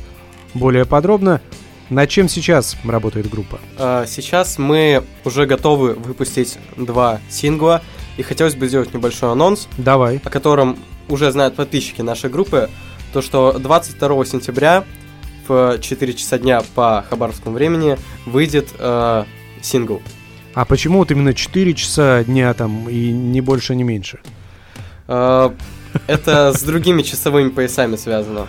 более 0.53 0.85
подробно, 0.85 1.41
над 1.89 2.09
чем 2.09 2.29
сейчас 2.29 2.75
работает 2.83 3.29
группа? 3.29 3.59
А, 3.77 4.05
Сейчас 4.05 4.57
мы 4.57 5.03
уже 5.25 5.45
готовы 5.45 5.93
выпустить 5.93 6.57
два 6.77 7.19
сингла, 7.29 7.81
и 8.17 8.21
хотелось 8.23 8.55
бы 8.55 8.67
сделать 8.67 8.93
небольшой 8.93 9.31
анонс, 9.31 9.67
Давай. 9.77 10.19
о 10.23 10.29
котором 10.29 10.77
уже 11.07 11.31
знают 11.31 11.55
подписчики 11.55 12.01
нашей 12.01 12.29
группы, 12.29 12.69
то 13.13 13.21
что 13.21 13.53
22 13.57 14.25
сентября 14.25 14.83
в 15.47 15.79
4 15.79 16.13
часа 16.13 16.37
дня 16.37 16.61
по 16.75 17.03
хабаровскому 17.09 17.55
времени 17.55 17.97
выйдет 18.25 18.69
э, 18.77 19.23
сингл. 19.61 20.01
А 20.53 20.65
почему 20.65 20.99
вот 20.99 21.11
именно 21.11 21.33
4 21.33 21.73
часа 21.73 22.23
дня 22.23 22.53
там 22.53 22.87
и 22.89 23.11
не 23.11 23.41
больше, 23.41 23.75
не 23.75 23.83
меньше? 23.83 24.19
Э, 25.07 25.49
Это 26.07 26.53
с 26.53 26.61
другими 26.61 27.01
часовыми 27.01 27.49
поясами 27.49 27.95
связано. 27.95 28.47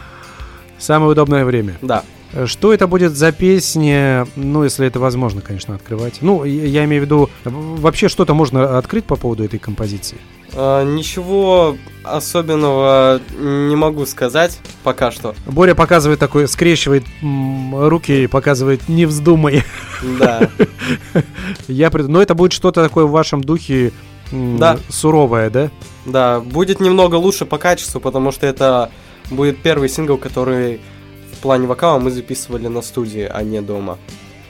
Самое 0.78 1.12
удобное 1.12 1.44
время. 1.44 1.76
Да. 1.82 2.04
Э, 2.32 2.46
Что 2.46 2.72
это 2.72 2.86
будет 2.86 3.12
за 3.16 3.32
песня? 3.32 4.26
Ну, 4.36 4.64
если 4.64 4.86
это 4.86 5.00
возможно, 5.00 5.40
конечно, 5.40 5.74
открывать. 5.74 6.18
Ну, 6.20 6.44
я 6.44 6.84
имею 6.84 7.02
в 7.02 7.04
виду, 7.06 7.30
вообще 7.44 8.08
что-то 8.08 8.34
можно 8.34 8.78
открыть 8.78 9.04
по 9.04 9.16
поводу 9.16 9.44
этой 9.44 9.58
композиции? 9.58 10.18
Э, 10.52 10.84
Ничего 10.84 11.76
особенного 12.02 13.20
не 13.38 13.76
могу 13.76 14.06
сказать 14.06 14.58
пока 14.84 15.10
что. 15.10 15.34
Боря 15.46 15.74
показывает 15.74 16.18
такой, 16.18 16.48
скрещивает 16.48 17.04
руки 17.72 18.24
и 18.24 18.26
показывает 18.26 18.88
«не 18.88 19.04
вздумай». 19.06 19.62
Да. 20.18 20.48
Я 21.68 21.90
пред... 21.90 22.08
Но 22.08 22.22
это 22.22 22.34
будет 22.34 22.52
что-то 22.52 22.82
такое 22.82 23.04
в 23.04 23.10
вашем 23.10 23.42
духе 23.44 23.92
Да. 24.32 24.78
суровое, 24.88 25.50
да? 25.50 25.70
Да, 26.06 26.40
будет 26.40 26.80
немного 26.80 27.16
лучше 27.16 27.44
по 27.44 27.58
качеству, 27.58 28.00
потому 28.00 28.32
что 28.32 28.46
это 28.46 28.90
будет 29.30 29.58
первый 29.58 29.88
сингл, 29.90 30.16
который 30.16 30.80
в 31.40 31.42
плане 31.42 31.66
вокала 31.66 31.98
мы 31.98 32.11
записывали 32.11 32.66
на 32.66 32.83
студии, 32.83 33.22
а 33.22 33.42
не 33.42 33.62
дома. 33.62 33.96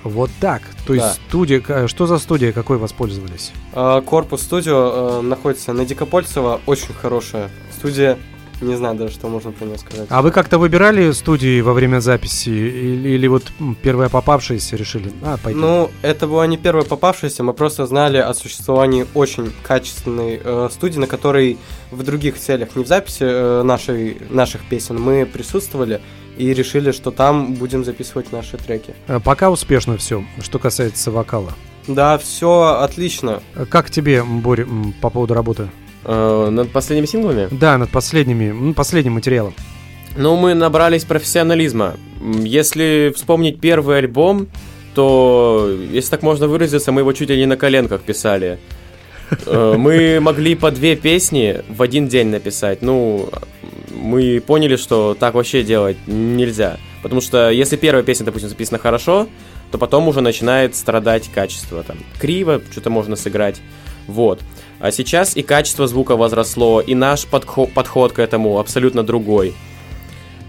Вот 0.03 0.29
так. 0.40 0.62
То 0.88 0.94
есть 0.94 1.07
Да. 1.07 1.12
студия, 1.29 1.61
ка- 1.61 1.87
что 1.87 2.07
за 2.09 2.18
студия, 2.18 2.50
какой 2.50 2.79
воспользовались? 2.79 3.53
А, 3.72 4.00
Корпус 4.00 4.42
студио 4.42 5.20
э, 5.20 5.20
находится 5.20 5.72
на 5.72 5.85
Дикопольцево, 5.85 6.61
очень 6.66 6.92
хорошая 6.94 7.48
студия. 7.79 8.18
Не 8.61 8.74
знаю 8.76 8.96
даже, 8.96 9.14
что 9.14 9.29
можно 9.29 9.53
про 9.53 9.64
нее 9.66 9.79
сказать. 9.79 10.07
А 10.11 10.20
вы 10.20 10.33
как-то 10.33 10.59
выбирали 10.59 11.12
студии 11.12 11.61
во 11.62 11.72
время 11.74 12.00
записи 12.00 12.48
или, 12.50 13.11
или 13.11 13.26
вот 13.29 13.44
первая 13.83 14.09
попавшаяся 14.11 14.74
решили? 14.76 15.12
А, 15.22 15.37
пойду. 15.38 15.61
Ну, 15.61 15.90
это 16.03 16.26
была 16.26 16.46
не 16.46 16.59
первая 16.59 16.85
попавшаяся, 16.85 17.42
мы 17.44 17.55
просто 17.55 17.87
знали 17.87 18.18
о 18.18 18.35
существовании 18.35 19.07
очень 19.14 19.53
качественной 19.62 20.40
э, 20.42 20.68
студии, 20.72 20.98
на 20.98 21.07
которой 21.07 21.57
в 21.90 22.03
других 22.03 22.37
целях, 22.38 22.74
не 22.76 22.85
в 22.85 22.87
записи 22.88 23.22
э, 23.22 23.62
нашей, 23.62 24.18
наших 24.29 24.62
песен, 24.68 25.00
мы 25.00 25.24
присутствовали 25.24 26.00
и 26.40 26.55
решили, 26.55 26.92
что 26.92 27.11
там 27.11 27.55
будем 27.55 27.85
записывать 27.85 28.33
наши 28.33 28.57
треки. 28.57 28.94
Э, 29.09 29.20
Пока 29.22 29.50
успешно 29.50 29.96
все, 29.96 30.24
что 30.40 30.59
касается 30.59 31.11
вокала. 31.11 31.53
Да, 31.87 32.18
все 32.18 32.79
отлично. 32.81 33.42
Э, 33.55 33.66
Как 33.66 33.90
тебе, 33.90 34.22
Боря, 34.22 34.64
м, 34.64 34.94
по 35.00 35.11
поводу 35.11 35.35
работы? 35.35 35.68
Э, 36.05 36.48
над 36.50 36.70
последними 36.70 37.07
синглами? 37.07 37.48
Да, 37.50 37.76
над 37.79 37.90
последними, 37.90 38.72
последним 38.72 39.14
материалом. 39.14 39.55
Ну, 40.16 40.37
мы 40.37 40.55
набрались 40.55 41.05
профессионализма. 41.05 41.94
Если 42.42 43.12
вспомнить 43.14 43.61
первый 43.61 43.98
альбом, 43.98 44.48
то, 44.94 45.70
если 45.92 46.11
так 46.11 46.22
можно 46.22 46.48
выразиться, 46.48 46.90
мы 46.92 47.03
его 47.03 47.12
чуть 47.12 47.31
ли 47.31 47.37
не 47.37 47.46
на 47.46 47.57
коленках 47.57 48.00
писали. 48.00 48.59
Э, 49.46 49.74
Мы 49.76 50.18
могли 50.20 50.54
по 50.54 50.70
две 50.70 50.96
песни 50.96 51.62
в 51.68 51.82
один 51.82 52.08
день 52.08 52.28
написать. 52.28 52.82
Ну, 52.82 53.30
мы 53.90 54.40
поняли, 54.40 54.76
что 54.76 55.16
так 55.18 55.34
вообще 55.34 55.62
делать 55.62 55.96
нельзя. 56.06 56.78
Потому 57.02 57.20
что 57.20 57.50
если 57.50 57.76
первая 57.76 58.02
песня, 58.02 58.26
допустим, 58.26 58.48
записана 58.48 58.78
хорошо, 58.78 59.28
то 59.70 59.78
потом 59.78 60.08
уже 60.08 60.20
начинает 60.20 60.74
страдать 60.76 61.28
качество. 61.32 61.82
Там 61.82 61.98
криво, 62.18 62.60
что-то 62.70 62.90
можно 62.90 63.16
сыграть. 63.16 63.60
Вот. 64.06 64.40
А 64.80 64.90
сейчас 64.90 65.36
и 65.36 65.42
качество 65.42 65.86
звука 65.86 66.16
возросло, 66.16 66.80
и 66.80 66.94
наш 66.94 67.26
подхо- 67.30 67.70
подход 67.72 68.12
к 68.12 68.18
этому 68.18 68.58
абсолютно 68.58 69.02
другой. 69.02 69.54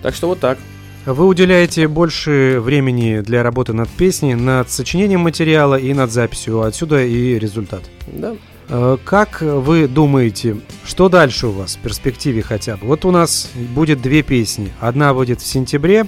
Так 0.02 0.16
что 0.16 0.28
вот 0.28 0.40
так. 0.40 0.58
Вы 1.06 1.26
уделяете 1.26 1.88
больше 1.88 2.60
времени 2.60 3.22
для 3.22 3.42
работы 3.42 3.74
над 3.74 3.90
песней, 3.90 4.36
над 4.36 4.70
сочинением 4.70 5.22
материала 5.22 5.76
и 5.76 5.94
над 5.94 6.12
записью. 6.12 6.62
Отсюда 6.62 7.04
и 7.04 7.40
результат. 7.40 7.82
Да. 8.08 8.36
Э, 8.70 8.98
Как 9.04 9.42
вы 9.42 9.88
думаете, 9.88 10.58
что 10.86 11.10
дальше 11.10 11.48
у 11.48 11.52
вас 11.52 11.76
в 11.76 11.80
перспективе 11.80 12.44
хотя 12.44 12.78
бы? 12.78 12.86
Вот 12.86 13.04
у 13.06 13.12
нас 13.12 13.50
будет 13.76 14.02
две 14.02 14.22
песни. 14.22 14.72
Одна 14.80 15.14
будет 15.16 15.42
в 15.42 15.46
сентябре, 15.46 16.06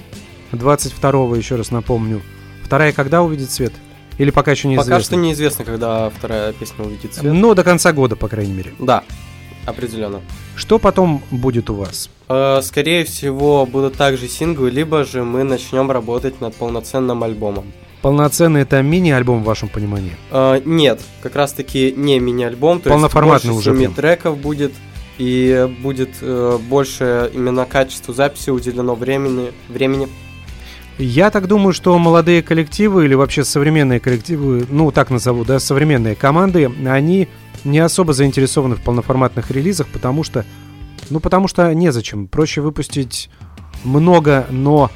22 0.52 1.36
еще 1.36 1.56
раз 1.56 1.72
напомню. 1.72 2.22
Вторая 2.62 2.92
когда 2.92 3.22
увидит 3.22 3.50
свет? 3.50 3.72
Или 4.18 4.30
пока 4.30 4.52
еще 4.52 4.68
неизвестно? 4.68 4.92
Пока 4.94 5.04
что 5.04 5.16
неизвестно, 5.16 5.64
когда 5.64 6.08
вторая 6.08 6.52
песня 6.52 6.84
увидит 6.84 7.14
свет. 7.14 7.32
Ну, 7.32 7.54
до 7.54 7.64
конца 7.64 7.92
года, 7.92 8.14
по 8.14 8.28
крайней 8.28 8.52
мере. 8.52 8.72
Да, 8.78 9.02
определенно. 9.66 10.20
Что 10.54 10.78
потом 10.78 11.20
будет 11.32 11.68
у 11.68 11.74
вас? 11.74 12.10
Э, 12.28 12.60
Скорее 12.62 13.04
всего, 13.04 13.66
будут 13.66 13.96
также 13.96 14.28
синглы, 14.28 14.70
либо 14.70 15.04
же 15.04 15.22
мы 15.22 15.44
начнем 15.44 15.90
работать 15.90 16.40
над 16.40 16.54
полноценным 16.54 17.22
альбомом. 17.22 17.64
Полноценный 18.02 18.62
это 18.62 18.82
мини-альбом 18.82 19.42
в 19.42 19.44
вашем 19.44 19.68
понимании? 19.68 20.12
Э, 20.30 20.60
Нет, 20.64 21.00
как 21.22 21.36
раз 21.36 21.52
таки 21.52 21.92
не 21.96 22.18
мини-альбом, 22.18 22.80
то 22.80 22.90
Полноформатный 22.90 23.50
есть 23.50 23.60
уже 23.60 23.70
больше 23.70 23.84
7 23.84 23.92
прям. 23.92 23.94
треков 23.94 24.38
будет, 24.38 24.72
и 25.18 25.68
будет 25.82 26.10
э, 26.20 26.58
больше 26.68 27.30
именно 27.34 27.64
качеству 27.66 28.12
записи 28.12 28.50
уделено 28.50 28.94
времени. 28.94 29.52
времени. 29.68 30.08
Я 30.98 31.30
так 31.30 31.48
думаю, 31.48 31.72
что 31.72 31.98
молодые 31.98 32.42
коллективы 32.42 33.04
или 33.04 33.14
вообще 33.14 33.42
современные 33.42 33.98
коллективы, 33.98 34.64
ну 34.70 34.92
так 34.92 35.10
назову, 35.10 35.44
да, 35.44 35.58
современные 35.58 36.14
команды, 36.14 36.70
они 36.86 37.26
не 37.64 37.80
особо 37.80 38.12
заинтересованы 38.12 38.76
в 38.76 38.80
полноформатных 38.80 39.50
релизах, 39.50 39.88
потому 39.88 40.22
что, 40.22 40.44
ну 41.10 41.20
потому 41.20 41.48
что 41.48 41.72
незачем. 41.74 42.28
Проще 42.28 42.60
выпустить 42.60 43.30
много, 43.84 44.46
но 44.50 44.90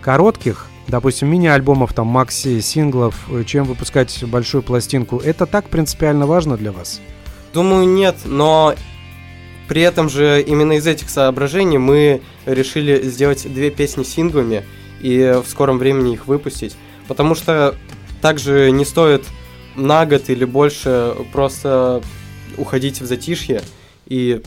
коротких, 0.00 0.68
допустим, 0.88 1.28
мини-альбомов, 1.28 1.92
там, 1.92 2.08
макси-синглов, 2.08 3.14
э, 3.30 3.44
чем 3.44 3.64
выпускать 3.64 4.22
большую 4.24 4.62
пластинку. 4.62 5.18
Это 5.18 5.46
так 5.46 5.68
принципиально 5.68 6.26
важно 6.26 6.56
для 6.56 6.72
вас? 6.72 7.00
Думаю, 7.54 7.86
нет, 7.86 8.16
но 8.24 8.74
при 9.68 9.82
этом 9.82 10.08
же 10.08 10.42
именно 10.42 10.72
из 10.72 10.86
этих 10.86 11.08
соображений 11.08 11.78
мы 11.78 12.22
решили 12.46 13.02
сделать 13.02 13.50
две 13.52 13.70
песни 13.70 14.02
синглами 14.02 14.64
и 15.00 15.40
в 15.44 15.48
скором 15.48 15.78
времени 15.78 16.14
их 16.14 16.26
выпустить. 16.26 16.76
Потому 17.08 17.34
что 17.34 17.74
также 18.20 18.70
не 18.70 18.84
стоит 18.84 19.24
на 19.74 20.06
год 20.06 20.28
или 20.28 20.44
больше 20.44 21.14
просто 21.32 22.02
уходить 22.56 23.00
в 23.00 23.06
затишье, 23.06 23.62
и 24.06 24.42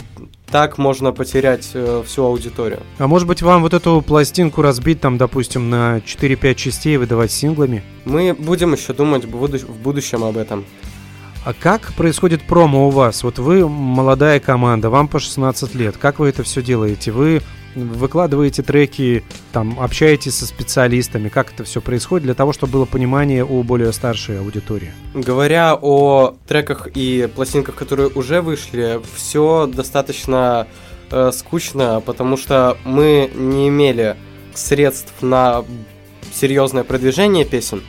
так 0.49 0.77
можно 0.77 1.11
потерять 1.11 1.69
э, 1.73 2.03
всю 2.05 2.23
аудиторию. 2.25 2.81
А 2.97 3.07
может 3.07 3.27
быть 3.27 3.41
вам 3.41 3.61
вот 3.61 3.73
эту 3.73 4.01
пластинку 4.01 4.61
разбить, 4.61 5.01
там, 5.01 5.17
допустим, 5.17 5.69
на 5.69 5.97
4-5 5.99 6.55
частей 6.55 6.95
и 6.95 6.97
выдавать 6.97 7.31
синглами? 7.31 7.83
Мы 8.05 8.33
будем 8.37 8.73
еще 8.73 8.93
думать 8.93 9.25
в 9.25 9.29
буду- 9.29 9.57
в 9.59 9.77
будущем 9.77 10.23
об 10.23 10.37
этом. 10.37 10.65
А 11.45 11.53
как 11.53 11.93
происходит 11.93 12.41
промо 12.43 12.87
у 12.87 12.89
вас? 12.89 13.23
Вот 13.23 13.37
вы 13.37 13.67
молодая 13.69 14.39
команда, 14.39 14.89
вам 14.89 15.07
по 15.07 15.19
16 15.19 15.75
лет. 15.75 15.95
Как 15.97 16.17
вы 16.19 16.29
это 16.29 16.41
все 16.43 16.61
делаете? 16.63 17.11
Вы 17.11 17.41
выкладываете 17.75 18.63
треки, 18.63 19.23
там, 19.51 19.79
общаетесь 19.79 20.35
со 20.35 20.45
специалистами? 20.45 21.29
Как 21.29 21.53
это 21.53 21.63
все 21.63 21.81
происходит 21.81 22.25
для 22.25 22.33
того, 22.33 22.53
чтобы 22.53 22.73
было 22.73 22.85
понимание 22.85 23.45
у 23.45 23.61
более 23.63 23.91
старшей 23.93 24.39
аудитории? 24.39 24.93
Говоря 25.13 25.77
о 25.79 26.35
треках 26.47 26.87
и 26.95 27.29
пластинках, 27.33 27.75
которые 27.75 28.09
уже 28.09 28.41
вышли, 28.41 29.01
все 29.15 29.67
достаточно 29.67 30.67
э, 31.11 31.31
скучно, 31.33 32.01
потому 32.05 32.37
что 32.37 32.77
мы 32.83 33.29
не 33.35 33.67
имели 33.67 34.15
средств 34.53 35.13
на 35.21 35.63
серьезное 36.33 36.83
продвижение 36.83 37.45
песен. 37.45 37.83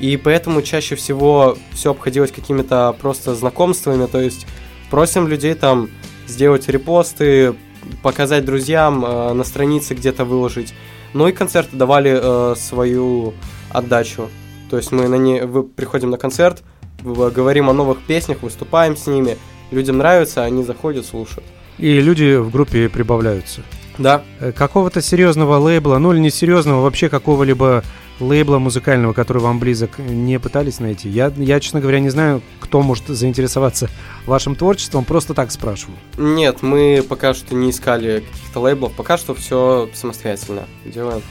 И 0.00 0.16
поэтому 0.16 0.62
чаще 0.62 0.94
всего 0.94 1.56
все 1.72 1.90
обходилось 1.90 2.30
какими-то 2.30 2.94
просто 3.00 3.34
знакомствами, 3.34 4.06
то 4.06 4.20
есть 4.20 4.46
просим 4.90 5.26
людей 5.26 5.54
там 5.54 5.90
сделать 6.26 6.68
репосты, 6.68 7.54
показать 8.02 8.44
друзьям, 8.44 9.04
э, 9.04 9.32
на 9.32 9.44
странице 9.44 9.94
где-то 9.94 10.24
выложить. 10.24 10.74
Ну 11.14 11.26
и 11.28 11.32
концерты 11.32 11.76
давали 11.76 12.18
э, 12.20 12.54
свою 12.56 13.34
отдачу. 13.70 14.28
То 14.70 14.76
есть 14.76 14.92
мы 14.92 15.08
на 15.08 15.14
не, 15.16 15.44
вы, 15.44 15.62
приходим 15.62 16.10
на 16.10 16.18
концерт, 16.18 16.62
в- 17.00 17.30
говорим 17.30 17.70
о 17.70 17.72
новых 17.72 17.98
песнях, 18.06 18.42
выступаем 18.42 18.96
с 18.96 19.06
ними, 19.06 19.36
людям 19.70 19.98
нравится, 19.98 20.44
они 20.44 20.62
заходят, 20.64 21.06
слушают. 21.06 21.46
И 21.78 22.00
люди 22.00 22.36
в 22.36 22.50
группе 22.50 22.88
прибавляются. 22.88 23.62
Да, 23.98 24.22
Э, 24.40 24.52
Какого-то 24.52 25.02
серьезного 25.02 25.56
лейбла, 25.58 25.98
ну 25.98 26.12
или 26.12 26.20
не 26.20 26.30
серьезного, 26.30 26.82
вообще 26.82 27.08
какого-либо 27.08 27.82
лейбла 28.20 28.58
музыкального, 28.58 29.12
который 29.12 29.40
вам 29.42 29.58
близок, 29.58 29.98
не 29.98 30.38
пытались 30.40 30.80
найти? 30.80 31.08
Я, 31.08 31.32
я, 31.36 31.60
честно 31.60 31.80
говоря, 31.80 32.00
не 32.00 32.10
знаю, 32.10 32.42
кто 32.60 32.82
может 32.82 33.06
заинтересоваться 33.08 33.88
вашим 34.26 34.54
творчеством, 34.56 35.04
просто 35.04 35.34
так 35.34 35.50
спрашиваю. 35.52 35.96
нет, 36.16 36.62
мы 36.62 37.04
пока 37.08 37.34
что 37.34 37.54
не 37.54 37.70
искали 37.70 38.24
каких-то 38.32 38.60
лейблов, 38.60 38.92
пока 38.92 39.18
что 39.18 39.34
все 39.34 39.88
самостоятельно 39.94 40.64
делаем. 40.84 41.22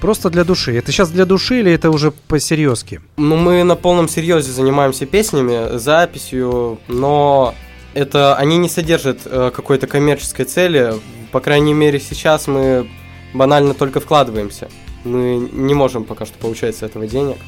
Просто 0.00 0.28
для 0.28 0.44
души. 0.44 0.76
Это 0.76 0.92
сейчас 0.92 1.10
для 1.10 1.24
души 1.24 1.60
или 1.60 1.72
это 1.72 1.90
уже 1.90 2.10
по-серьезки? 2.10 3.00
Ну, 3.16 3.36
мы 3.36 3.62
на 3.64 3.74
полном 3.74 4.06
серьезе 4.08 4.50
занимаемся 4.52 5.06
песнями, 5.06 5.78
записью, 5.78 6.78
но 6.88 7.54
это 7.94 8.34
они 8.36 8.58
не 8.58 8.68
содержат 8.68 9.20
э, 9.24 9.50
какой-то 9.54 9.86
коммерческой 9.86 10.44
цели. 10.44 10.92
По 11.34 11.40
крайней 11.40 11.74
мере, 11.74 11.98
сейчас 11.98 12.46
мы 12.46 12.88
банально 13.32 13.74
только 13.74 13.98
вкладываемся. 13.98 14.68
Мы 15.02 15.36
не 15.52 15.74
можем 15.74 16.04
пока 16.04 16.26
что 16.26 16.38
получать 16.38 16.76
с 16.76 16.84
этого 16.84 17.08
денег. 17.08 17.38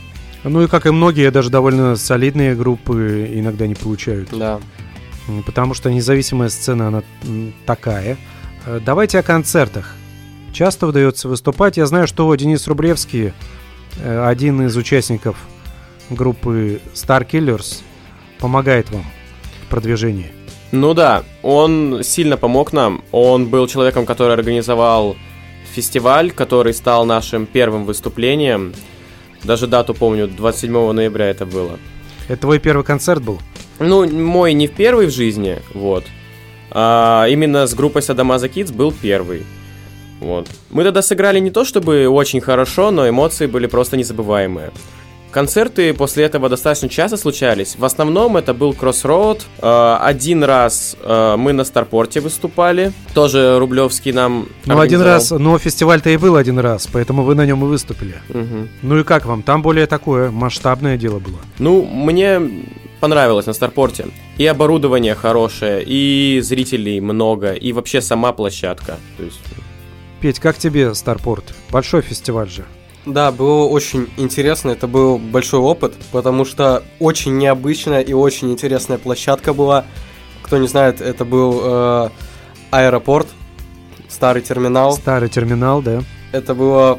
Ну 0.42 0.64
и 0.64 0.66
как 0.66 0.87
и 0.87 0.90
многие, 0.90 1.31
даже 1.31 1.51
довольно 1.51 1.94
солидные 1.94 2.57
группы 2.57 3.31
иногда 3.33 3.68
не 3.68 3.77
получают. 3.77 4.31
Да. 4.37 4.59
Потому 5.46 5.75
что 5.75 5.88
независимая 5.88 6.49
сцена, 6.49 6.88
она 6.88 7.03
такая. 7.64 8.16
Э, 8.66 8.81
Давайте 8.85 9.20
о 9.20 9.22
концертах. 9.22 9.94
Часто 10.53 10.88
удается 10.88 11.29
выступать. 11.29 11.77
Я 11.77 11.87
знаю, 11.87 12.09
что 12.09 12.35
Денис 12.35 12.66
Рублевский, 12.66 13.35
э, 14.03 14.27
один 14.27 14.66
из 14.66 14.77
участников 14.77 15.37
группы 16.11 16.81
Star 16.92 17.25
Killers, 17.25 17.83
помогает 18.40 18.90
вам 18.90 19.05
в 19.64 19.70
продвижении. 19.70 20.33
Ну 20.72 20.94
да, 20.94 21.24
он 21.42 22.00
сильно 22.02 22.37
помог 22.37 22.72
нам. 22.72 23.05
Он 23.12 23.46
был 23.46 23.66
человеком, 23.66 24.05
который 24.05 24.35
организовал 24.35 25.16
фестиваль, 25.74 26.31
который 26.31 26.74
стал 26.74 27.05
нашим 27.05 27.46
первым 27.46 27.85
выступлением. 27.85 28.74
Даже 29.44 29.66
дату 29.66 29.94
помню, 29.94 30.26
27 30.26 30.92
ноября 30.92 31.26
это 31.26 31.46
было. 31.46 31.79
Это 32.29 32.40
твой 32.40 32.59
первый 32.59 32.85
концерт 32.85 33.22
был? 33.22 33.38
Ну, 33.79 34.09
мой 34.09 34.55
не 34.55 34.66
в 34.66 34.72
первый 34.72 35.07
в 35.07 35.11
жизни, 35.11 35.59
вот. 35.74 36.05
А 36.70 37.26
именно 37.29 37.66
с 37.66 37.74
группой 37.74 38.02
Садамаза 38.02 38.48
Kids 38.48 38.72
был 38.72 38.92
первый. 38.92 39.44
Вот. 40.20 40.48
Мы 40.70 40.83
тогда 40.83 41.02
сыграли 41.02 41.38
не 41.38 41.50
то 41.50 41.64
чтобы 41.64 42.09
очень 42.09 42.40
хорошо, 42.40 42.90
но 42.90 43.09
эмоции 43.09 43.46
были 43.46 43.66
просто 43.66 43.96
незабываемые. 43.96 44.72
Концерты 45.37 45.92
после 45.92 46.25
этого 46.25 46.49
достаточно 46.49 46.88
часто 46.88 47.18
случались. 47.18 47.77
В 47.77 47.85
основном 47.85 48.38
это 48.38 48.55
был 48.55 48.72
Кроссроуд. 48.72 49.44
Э, 49.61 49.99
Один 50.01 50.42
раз 50.42 50.96
э, 50.99 51.37
мы 51.37 51.53
на 51.53 51.64
Старпорте 51.64 52.20
выступали. 52.20 52.92
Тоже 53.12 53.59
Рублевский 53.59 54.12
нам 54.12 54.49
Ну, 54.64 54.81
один 54.81 55.03
раз, 55.03 55.33
но 55.33 55.59
фестиваль-то 55.59 56.09
и 56.09 56.16
был 56.16 56.37
один 56.37 56.59
раз, 56.59 56.88
поэтому 56.90 57.22
вы 57.22 57.35
на 57.35 57.44
нем 57.44 57.62
и 57.62 57.66
выступили. 57.66 58.14
Мгм. 58.31 58.70
Ну 58.81 58.99
и 58.99 59.05
как 59.05 59.27
вам? 59.27 59.42
Там 59.42 59.61
более 59.61 59.87
такое 59.87 60.31
масштабное 60.31 60.96
дело 60.96 61.18
было. 61.18 61.37
Ну, 61.59 61.85
мне 61.85 62.40
понравилось 63.01 63.44
на 63.44 63.53
Старпорте. 63.53 64.07
И 64.38 64.46
оборудование 64.46 65.14
хорошее, 65.14 65.85
и 65.87 66.40
зрителей 66.42 66.99
много, 67.01 67.53
и 67.53 67.75
вообще 67.75 68.01
сама 68.01 68.33
площадка. 68.33 68.96
То 69.18 69.25
есть, 69.25 69.40
Петь, 70.22 70.40
как 70.40 70.57
тебе 70.57 70.94
Старпорт? 70.94 71.44
Большой 71.70 72.01
фестиваль 72.01 72.49
же. 72.49 72.64
Да, 73.07 73.31
было 73.31 73.66
очень 73.66 74.09
интересно, 74.16 74.71
это 74.71 74.88
был 74.88 75.19
большой 75.19 75.61
опыт, 75.61 75.95
потому 76.11 76.45
что 76.45 76.83
очень 76.99 77.38
необычная 77.38 78.01
и 78.01 78.12
очень 78.12 78.51
интересная 78.51 78.99
площадка 78.99 79.55
была. 79.55 79.85
Кто 80.42 80.59
не 80.59 80.66
знает, 80.66 81.01
это 81.01 81.25
был 81.25 81.61
э, 81.62 82.11
аэропорт, 82.73 83.29
старый 84.09 84.42
терминал. 84.42 84.92
Старый 84.92 85.29
терминал, 85.29 85.83
да. 85.83 86.03
Это 86.33 86.55
было 86.55 86.99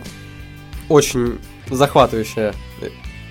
очень 0.87 1.39
захватывающее 1.69 2.53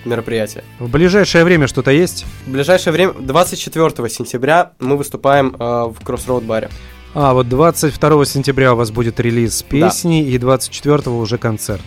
мероприятие. 0.04 0.62
В 0.78 0.88
ближайшее 0.90 1.44
время 1.44 1.66
что-то 1.66 1.90
есть? 1.90 2.26
В 2.46 2.50
ближайшее 2.50 2.92
время, 2.92 3.14
24 3.14 4.08
сентября, 4.10 4.72
мы 4.80 4.98
выступаем 4.98 5.56
э, 5.58 5.84
в 5.86 5.96
Кроссроуд 6.04 6.44
баре. 6.44 6.68
А, 7.14 7.32
вот 7.32 7.48
22 7.48 8.24
сентября 8.26 8.74
у 8.74 8.76
вас 8.76 8.90
будет 8.90 9.18
релиз 9.18 9.62
Да. 9.62 9.68
песни, 9.88 10.22
и 10.22 10.36
24 10.36 11.10
уже 11.10 11.38
концерт. 11.38 11.82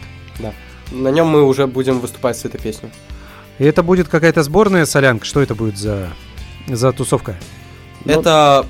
На 0.91 1.09
нем 1.09 1.27
мы 1.27 1.43
уже 1.43 1.67
будем 1.67 1.99
выступать 1.99 2.37
с 2.37 2.45
этой 2.45 2.59
песней. 2.59 2.89
И 3.59 3.65
это 3.65 3.83
будет 3.83 4.07
какая-то 4.07 4.43
сборная 4.43 4.85
солянка? 4.85 5.25
Что 5.25 5.41
это 5.41 5.55
будет 5.55 5.77
за, 5.77 6.09
за 6.67 6.91
тусовка? 6.91 7.35
Ну, 8.05 8.13
Это 8.13 8.65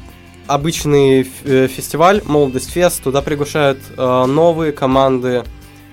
обычный 0.47 1.29
э, 1.43 1.67
фестиваль, 1.67 2.21
Молодость 2.25 2.71
Фест. 2.71 3.03
Туда 3.03 3.21
приглашают 3.21 3.79
э, 3.95 4.25
новые 4.25 4.71
команды. 4.71 5.43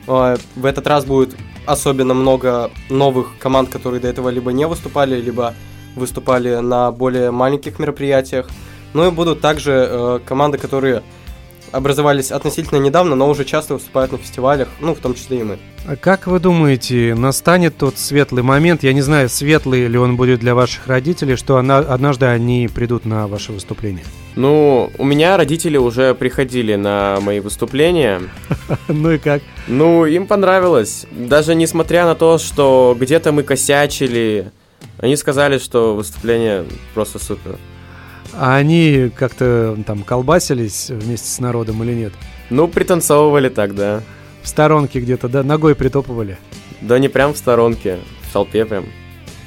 Э, 0.07 0.37
в 0.57 0.65
этот 0.65 0.87
раз 0.87 1.05
будет 1.05 1.37
особенно 1.67 2.15
много 2.15 2.71
новых 2.89 3.39
команд, 3.39 3.69
которые 3.69 4.01
до 4.01 4.09
этого 4.09 4.31
либо 4.31 4.53
не 4.53 4.67
выступали, 4.67 5.21
либо 5.21 5.55
выступали 5.95 6.57
на 6.57 6.91
более 6.91 7.31
маленьких 7.31 7.79
мероприятиях. 7.79 8.49
Ну 8.95 9.07
и 9.07 9.11
будут 9.11 9.41
также 9.41 9.87
э, 9.89 10.21
команды, 10.25 10.59
которые 10.59 11.03
образовались 11.73 12.31
относительно 12.31 12.79
недавно, 12.79 13.15
но 13.17 13.29
уже 13.29 13.45
часто 13.45 13.75
выступают 13.75 14.13
на 14.13 14.19
фестивалях, 14.19 14.69
ну, 14.81 14.95
в 14.95 14.99
том 14.99 15.15
числе 15.15 15.41
и 15.41 15.43
мы. 15.43 15.59
А 15.87 15.95
как 15.97 16.27
вы 16.27 16.41
думаете, 16.41 17.15
настанет 17.15 17.77
тот 17.77 17.97
светлый 17.99 18.43
момент, 18.43 18.83
я 18.83 18.93
не 18.93 19.03
знаю, 19.03 19.29
светлый 19.29 19.87
ли 19.87 19.97
он 19.99 20.17
будет 20.17 20.41
для 20.41 20.55
ваших 20.55 20.87
родителей, 20.89 21.37
что 21.37 21.59
она- 21.59 21.79
однажды 21.79 22.27
они 22.27 22.69
придут 22.73 23.05
на 23.05 23.29
ваше 23.29 23.53
выступление? 23.53 24.05
Ну, 24.35 24.91
у 24.99 25.05
меня 25.05 25.37
родители 25.37 25.77
уже 25.77 26.15
приходили 26.15 26.75
на 26.75 27.19
мои 27.21 27.41
выступления. 27.41 28.23
Ну 28.89 29.13
и 29.13 29.19
как? 29.19 29.43
Ну, 29.69 30.05
им 30.07 30.27
понравилось. 30.27 31.07
Даже 31.13 31.55
несмотря 31.55 32.05
на 32.05 32.15
то, 32.15 32.39
что 32.39 32.97
где-то 32.99 33.31
мы 33.33 33.43
косячили, 33.45 34.51
они 34.99 35.17
сказали, 35.17 35.59
что 35.59 35.95
выступление 35.95 36.65
просто 36.95 37.19
супер. 37.19 37.57
А 38.39 38.57
они 38.57 39.11
как-то 39.15 39.79
там 39.87 40.03
колбасились 40.03 40.91
вместе 40.91 41.29
с 41.29 41.39
народом 41.41 41.83
или 41.83 41.95
нет? 41.95 42.13
Ну, 42.51 42.69
пританцовывали 42.69 43.49
тогда. 43.49 44.03
В 44.43 44.49
сторонке 44.49 45.01
где-то, 45.01 45.29
да, 45.29 45.43
ногой 45.43 45.75
притопывали. 45.75 46.39
Да 46.81 46.99
не 46.99 47.09
прям 47.09 47.33
в 47.33 47.39
сторонке, 47.39 47.99
в 48.29 48.33
толпе 48.33 48.65
прям. 48.65 48.85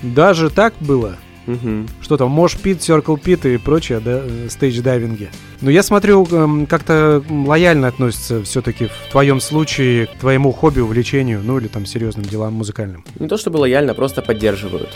Даже 0.01 0.49
так 0.49 0.73
было? 0.79 1.15
Мгм. 1.45 1.87
Что 2.01 2.17
там, 2.17 2.31
Мош 2.31 2.57
Пит, 2.57 2.79
Circle 2.79 3.19
Пит 3.19 3.45
и 3.45 3.57
прочее, 3.57 3.99
да, 3.99 4.21
стейдж-дайвинги. 4.49 5.29
Но 5.61 5.71
я 5.71 5.83
смотрю, 5.83 6.27
эм, 6.31 6.65
как-то 6.65 7.23
лояльно 7.29 7.87
относятся 7.87 8.43
все-таки 8.43 8.87
в 8.87 9.11
твоем 9.11 9.39
случае 9.39 10.07
к 10.07 10.19
твоему 10.19 10.51
хобби, 10.51 10.79
увлечению, 10.79 11.41
ну 11.43 11.57
или 11.57 11.67
там 11.67 11.85
серьезным 11.85 12.25
делам 12.25 12.53
музыкальным. 12.53 13.03
Не 13.19 13.27
то 13.27 13.37
чтобы 13.37 13.57
лояльно, 13.57 13.93
просто 13.93 14.21
поддерживают. 14.21 14.89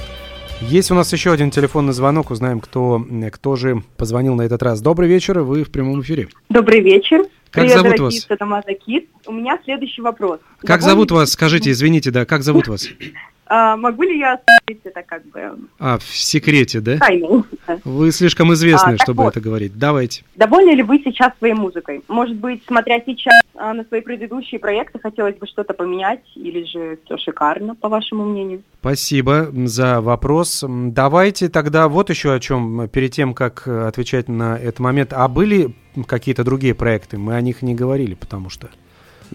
Есть 0.62 0.92
у 0.92 0.96
нас 0.96 1.12
еще 1.12 1.32
один 1.32 1.52
телефонный 1.52 1.94
звонок, 1.94 2.32
узнаем, 2.32 2.60
кто, 2.62 3.06
кто 3.32 3.56
же 3.56 3.84
позвонил 3.98 4.36
на 4.36 4.44
этот 4.44 4.64
раз. 4.64 4.82
Добрый 4.82 5.10
вечер, 5.10 5.40
вы 5.40 5.64
в 5.64 5.72
прямом 5.72 6.02
эфире. 6.02 6.30
Добрый 6.50 6.80
вечер. 6.80 7.24
Как 7.52 7.66
Привет, 7.66 7.78
зовут 7.82 8.00
вас? 8.00 8.20
Садомаза 8.22 8.74
Кид. 8.74 9.10
У 9.28 9.32
меня 9.34 9.60
следующий 9.64 10.02
вопрос. 10.02 10.40
Как 10.60 10.80
Довольно- 10.80 10.90
зовут 10.90 11.12
вас? 11.12 11.32
Скажите, 11.32 11.70
извините, 11.72 12.12
да, 12.12 12.26
как 12.26 12.44
зовут 12.44 12.68
вас? 12.68 12.88
А, 13.46 13.76
могу 13.76 14.04
ли 14.04 14.18
я 14.18 14.36
оставить 14.36 14.80
это 14.86 15.04
как 15.06 15.22
бы 15.28 15.68
А, 15.78 15.98
в 16.00 16.04
секрете, 16.06 16.80
да? 16.80 16.98
Вы 17.84 18.12
слишком 18.12 18.52
известны, 18.54 18.94
А, 18.94 19.04
чтобы 19.04 19.24
вот. 19.24 19.34
это 19.36 19.42
говорить. 19.42 19.78
Давайте. 19.78 20.24
Довольны 20.38 20.72
ли 20.72 20.82
вы 20.82 21.00
сейчас 21.04 21.34
своей 21.38 21.54
музыкой? 21.54 22.02
Может 22.08 22.38
быть, 22.38 22.64
смотря 22.66 23.00
сейчас 23.06 23.34
на 23.56 23.84
свои 23.86 24.02
предыдущие 24.02 24.60
проекты, 24.60 25.00
хотелось 25.00 25.38
бы 25.38 25.48
что-то 25.48 25.74
поменять? 25.74 26.22
Или 26.36 26.64
же 26.66 27.00
все 27.06 27.18
шикарно, 27.18 27.76
по 27.76 27.90
вашему 27.90 28.26
мнению? 28.26 28.64
Спасибо 28.80 29.50
за 29.54 30.02
вопрос. 30.02 30.64
Давайте 30.68 31.50
тогда 31.50 31.88
вот 31.88 32.10
еще 32.10 32.34
о 32.34 32.40
чем, 32.40 32.88
перед 32.90 33.12
тем, 33.12 33.34
как 33.34 33.64
э, 33.68 33.88
отвечать 33.88 34.28
на 34.28 34.58
этот 34.58 34.80
момент. 34.80 35.14
А 35.14 35.28
были 35.28 35.76
какие-то 36.08 36.44
другие 36.44 36.74
проекты? 36.74 37.18
Мы 37.18 37.36
о 37.36 37.42
них 37.42 37.62
не 37.62 37.76
говорили, 37.76 38.16
потому 38.16 38.50
что... 38.50 38.70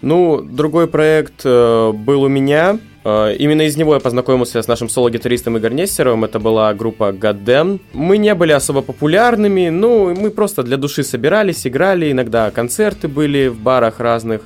Ну, 0.01 0.41
другой 0.41 0.87
проект 0.87 1.41
э, 1.43 1.91
был 1.93 2.23
у 2.23 2.27
меня. 2.27 2.79
Э, 3.03 3.35
именно 3.37 3.63
из 3.63 3.77
него 3.77 3.93
я 3.93 3.99
познакомился 3.99 4.61
с 4.61 4.67
нашим 4.67 4.89
соло-гитаристом 4.89 5.57
Игорь 5.57 5.73
Нестеровым. 5.73 6.25
Это 6.25 6.39
была 6.39 6.73
группа 6.73 7.11
Goddamn. 7.11 7.79
Мы 7.93 8.17
не 8.17 8.33
были 8.35 8.51
особо 8.51 8.81
популярными, 8.81 9.69
ну, 9.69 10.13
мы 10.15 10.31
просто 10.31 10.63
для 10.63 10.77
души 10.77 11.03
собирались, 11.03 11.65
играли, 11.65 12.11
иногда 12.11 12.51
концерты 12.51 13.07
были 13.07 13.47
в 13.47 13.59
барах 13.59 13.99
разных. 13.99 14.41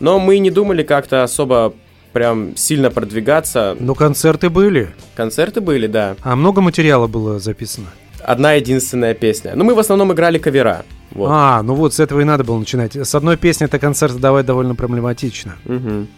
Но 0.00 0.18
мы 0.18 0.38
не 0.38 0.50
думали 0.50 0.82
как-то 0.82 1.22
особо 1.22 1.74
прям 2.12 2.56
сильно 2.56 2.90
продвигаться. 2.90 3.76
Но 3.78 3.94
концерты 3.94 4.50
были. 4.50 4.90
Концерты 5.14 5.60
были, 5.60 5.86
да. 5.86 6.16
А 6.22 6.36
много 6.36 6.60
материала 6.60 7.06
было 7.06 7.38
записано? 7.38 7.86
Одна 8.22 8.54
единственная 8.54 9.14
песня. 9.14 9.52
Ну, 9.54 9.64
мы 9.64 9.74
в 9.74 9.78
основном 9.78 10.12
играли 10.12 10.38
кавера. 10.38 10.84
Вот. 11.12 11.28
А, 11.30 11.62
ну 11.62 11.74
вот 11.74 11.94
с 11.94 12.00
этого 12.00 12.20
и 12.20 12.24
надо 12.24 12.44
было 12.44 12.58
начинать. 12.58 12.96
С 12.96 13.14
одной 13.14 13.36
песни 13.36 13.66
это 13.66 13.78
концерт 13.78 14.18
давать 14.20 14.46
довольно 14.46 14.74
проблематично. 14.74 15.56
Мгм. 15.64 16.08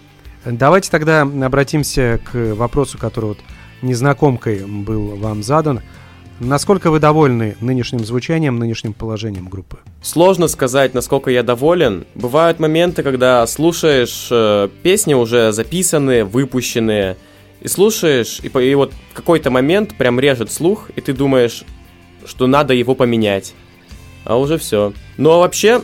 Давайте 0.45 0.91
тогда 0.91 1.23
обратимся 1.23 2.21
к 2.31 2.55
вопросу, 2.55 2.99
который 2.99 3.27
вот 3.27 3.39
незнакомкой 3.81 4.65
был 4.67 5.17
вам 5.17 5.43
задан. 5.43 5.81
Насколько 6.41 6.91
вы 6.91 6.99
довольны 6.99 7.57
нынешним 7.61 8.05
звучанием, 8.05 8.59
нынешним 8.59 8.95
положением 8.95 9.49
группы? 9.49 9.79
Сложно 10.03 10.49
сказать, 10.49 10.93
насколько 10.93 11.31
я 11.31 11.45
доволен. 11.45 12.05
Бывают 12.17 12.59
моменты, 12.59 13.05
когда 13.05 13.47
слушаешь 13.47 14.27
э, 14.31 14.69
песни 14.83 15.15
уже 15.15 15.53
записанные, 15.53 16.25
выпущенные, 16.25 17.17
и 17.61 17.69
слушаешь, 17.69 18.41
и, 18.43 18.49
и 18.49 18.75
вот 18.75 18.93
в 19.13 19.15
какой-то 19.15 19.51
момент 19.51 19.95
прям 19.97 20.19
режет 20.19 20.51
слух, 20.51 20.91
и 20.97 21.01
ты 21.01 21.13
думаешь, 21.13 21.63
что 22.25 22.49
надо 22.49 22.75
его 22.75 22.97
поменять. 22.97 23.55
А 24.25 24.39
уже 24.39 24.59
все. 24.59 24.93
Но 25.17 25.41
вообще, 25.41 25.83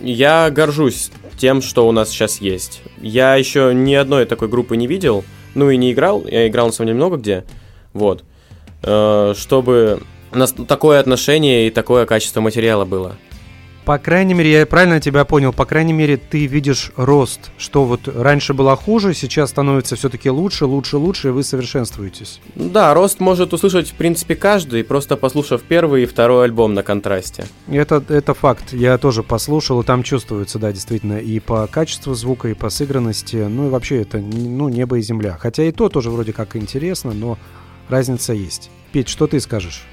я 0.00 0.50
горжусь 0.50 1.10
тем, 1.38 1.62
что 1.62 1.88
у 1.88 1.92
нас 1.92 2.10
сейчас 2.10 2.40
есть. 2.40 2.82
Я 3.00 3.34
еще 3.36 3.72
ни 3.74 3.94
одной 3.94 4.24
такой 4.24 4.48
группы 4.48 4.76
не 4.76 4.86
видел, 4.86 5.24
ну 5.54 5.70
и 5.70 5.76
не 5.76 5.92
играл. 5.92 6.24
Я 6.26 6.48
играл 6.48 6.66
на 6.66 6.72
самом 6.72 6.88
деле 6.88 6.96
много 6.96 7.16
где. 7.16 7.44
Вот. 7.92 8.24
Э, 8.82 9.34
чтобы 9.36 10.02
у 10.32 10.38
нас 10.38 10.52
такое 10.52 11.00
отношение 11.00 11.66
и 11.66 11.70
такое 11.70 12.06
качество 12.06 12.40
материала 12.40 12.84
было. 12.84 13.16
По 13.86 13.98
крайней 13.98 14.34
мере, 14.34 14.50
я 14.50 14.66
правильно 14.66 15.00
тебя 15.00 15.24
понял, 15.24 15.52
по 15.52 15.64
крайней 15.64 15.92
мере, 15.92 16.16
ты 16.16 16.46
видишь 16.46 16.90
рост, 16.96 17.52
что 17.56 17.84
вот 17.84 18.08
раньше 18.08 18.52
было 18.52 18.74
хуже, 18.74 19.14
сейчас 19.14 19.50
становится 19.50 19.94
все-таки 19.94 20.28
лучше, 20.28 20.66
лучше, 20.66 20.96
лучше, 20.96 21.28
и 21.28 21.30
вы 21.30 21.44
совершенствуетесь. 21.44 22.40
Да, 22.56 22.92
рост 22.94 23.20
может 23.20 23.54
услышать, 23.54 23.90
в 23.90 23.94
принципе, 23.94 24.34
каждый, 24.34 24.82
просто 24.82 25.16
послушав 25.16 25.62
первый 25.62 26.02
и 26.02 26.06
второй 26.06 26.46
альбом 26.46 26.74
на 26.74 26.82
контрасте. 26.82 27.46
Это, 27.68 28.02
это 28.08 28.34
факт. 28.34 28.72
Я 28.72 28.98
тоже 28.98 29.22
послушал, 29.22 29.82
и 29.82 29.84
там 29.84 30.02
чувствуется, 30.02 30.58
да, 30.58 30.72
действительно, 30.72 31.18
и 31.18 31.38
по 31.38 31.68
качеству 31.68 32.14
звука, 32.14 32.48
и 32.48 32.54
по 32.54 32.70
сыгранности. 32.70 33.36
Ну 33.36 33.68
и 33.68 33.70
вообще 33.70 34.02
это, 34.02 34.18
ну, 34.18 34.68
небо 34.68 34.98
и 34.98 35.00
земля. 35.00 35.38
Хотя 35.40 35.62
и 35.62 35.70
то 35.70 35.88
тоже 35.88 36.10
вроде 36.10 36.32
как 36.32 36.56
интересно, 36.56 37.12
но 37.14 37.38
разница 37.88 38.32
есть. 38.32 38.68
Петь, 38.90 39.08
что 39.08 39.28
ты 39.28 39.38
скажешь? 39.38 39.84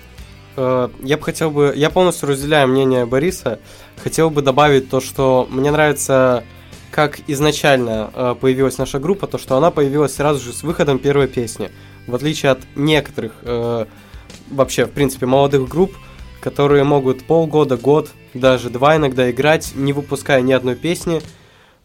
Э, 0.55 0.89
Я 1.01 1.17
бы 1.17 1.23
хотел 1.23 1.51
бы, 1.51 1.73
я 1.75 1.89
полностью 1.89 2.29
разделяю 2.29 2.67
мнение 2.67 3.05
Бориса. 3.05 3.59
Хотел 4.01 4.29
бы 4.29 4.41
добавить 4.41 4.89
то, 4.89 5.01
что 5.01 5.47
мне 5.49 5.71
нравится, 5.71 6.43
как 6.91 7.19
изначально 7.27 8.11
э, 8.13 8.35
появилась 8.39 8.77
наша 8.77 8.99
группа, 8.99 9.27
то, 9.27 9.37
что 9.37 9.57
она 9.57 9.71
появилась 9.71 10.15
сразу 10.15 10.43
же 10.43 10.53
с 10.53 10.63
выходом 10.63 10.99
первой 10.99 11.27
песни. 11.27 11.71
В 12.07 12.15
отличие 12.15 12.51
от 12.51 12.59
некоторых, 12.75 13.33
э, 13.41 13.85
вообще, 14.51 14.85
в 14.85 14.91
принципе, 14.91 15.25
молодых 15.25 15.67
групп, 15.67 15.93
которые 16.41 16.83
могут 16.83 17.23
полгода, 17.23 17.77
год, 17.77 18.09
даже 18.33 18.69
два 18.69 18.97
иногда 18.97 19.31
играть, 19.31 19.71
не 19.75 19.93
выпуская 19.93 20.41
ни 20.41 20.51
одной 20.51 20.75
песни, 20.75 21.21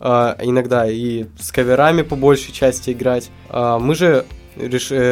иногда 0.00 0.88
и 0.90 1.26
с 1.40 1.50
каверами 1.52 2.02
по 2.02 2.16
большей 2.16 2.52
части 2.52 2.90
играть. 2.90 3.30
Мы 3.52 3.94
же 3.94 4.26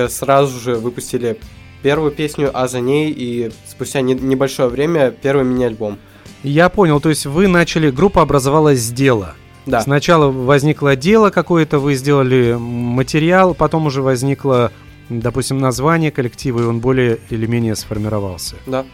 сразу 0.08 0.58
же 0.58 0.76
выпустили 0.76 1.38
первую 1.82 2.10
песню, 2.12 2.50
а 2.52 2.68
за 2.68 2.80
ней 2.80 3.10
и 3.10 3.50
спустя 3.66 4.00
не- 4.00 4.14
небольшое 4.14 4.68
время 4.68 5.10
первый 5.10 5.44
мини-альбом. 5.44 5.98
Я 6.42 6.68
понял, 6.68 7.00
то 7.00 7.08
есть 7.08 7.26
вы 7.26 7.48
начали, 7.48 7.90
группа 7.90 8.22
образовалась 8.22 8.80
с 8.80 8.90
дела. 8.90 9.34
Да. 9.66 9.80
Сначала 9.80 10.30
возникло 10.30 10.94
дело 10.94 11.30
какое-то, 11.30 11.78
вы 11.78 11.94
сделали 11.94 12.56
материал, 12.58 13.52
потом 13.54 13.86
уже 13.86 14.00
возникло, 14.00 14.70
допустим, 15.08 15.58
название 15.58 16.12
коллектива, 16.12 16.60
и 16.60 16.64
он 16.64 16.78
более 16.78 17.18
или 17.30 17.46
менее 17.46 17.74
сформировался. 17.74 18.54
Да. 18.66 18.86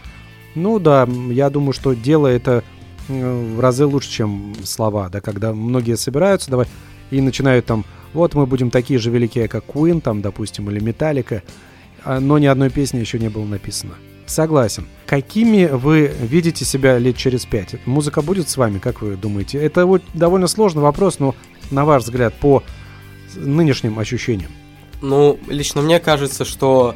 Ну 0.55 0.78
да, 0.78 1.07
я 1.30 1.51
думаю, 1.51 1.72
что 1.72 1.93
дело 1.93 2.26
это 2.26 2.64
э, 3.09 3.55
в 3.57 3.61
разы 3.61 3.85
лучше, 3.85 4.11
чем 4.11 4.55
слова, 4.64 5.09
да, 5.11 5.20
когда 5.20 5.53
многие 5.53 5.97
собираются, 5.97 6.51
давай, 6.51 6.66
и 7.11 7.20
начинают 7.20 7.66
там, 7.66 7.85
вот 8.14 8.35
мы 8.35 8.47
будем 8.47 8.70
такие 8.70 8.99
же 8.99 9.11
великие, 9.11 9.49
как 9.49 9.64
Queen, 9.66 10.01
там, 10.01 10.22
допустим, 10.22 10.70
или 10.70 10.80
Металлика, 10.80 11.43
но 12.05 12.39
ни 12.39 12.47
одной 12.47 12.71
песни 12.71 12.99
еще 12.99 13.19
не 13.19 13.29
было 13.29 13.45
написано. 13.45 13.95
Согласен. 14.27 14.87
Какими 15.07 15.67
вы 15.67 16.13
видите 16.21 16.65
себя 16.65 16.99
лет 16.99 17.17
через 17.17 17.45
пять? 17.45 17.75
Музыка 17.87 18.23
будет 18.23 18.49
с 18.49 18.57
вами, 18.57 18.79
как 18.79 19.03
вы 19.03 19.17
думаете? 19.17 19.59
Это 19.59 19.85
вот 19.85 20.03
довольно 20.15 20.47
сложный 20.47 20.83
вопрос, 20.83 21.19
но 21.19 21.35
на 21.71 21.85
ваш 21.85 22.05
взгляд, 22.05 22.35
по 22.35 22.63
нынешним 23.35 23.99
ощущениям. 23.99 24.51
Ну, 25.01 25.39
лично 25.49 25.83
мне 25.83 25.99
кажется, 26.01 26.45
что 26.45 26.95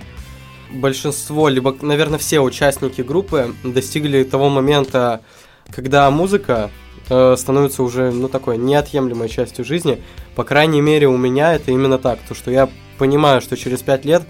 большинство, 0.70 1.48
либо, 1.48 1.76
наверное, 1.82 2.18
все 2.18 2.40
участники 2.40 3.00
группы 3.00 3.54
достигли 3.64 4.22
того 4.22 4.48
момента, 4.48 5.22
когда 5.70 6.10
музыка 6.10 6.70
э, 7.08 7.34
становится 7.36 7.82
уже, 7.82 8.12
ну, 8.12 8.28
такой 8.28 8.58
неотъемлемой 8.58 9.28
частью 9.28 9.64
жизни. 9.64 10.00
По 10.34 10.44
крайней 10.44 10.80
мере, 10.80 11.08
у 11.08 11.16
меня 11.16 11.54
это 11.54 11.72
именно 11.72 11.98
так. 11.98 12.20
То, 12.28 12.34
что 12.34 12.50
я 12.50 12.68
понимаю, 12.98 13.40
что 13.40 13.56
через 13.56 13.82
пять 13.82 14.04
лет 14.04 14.22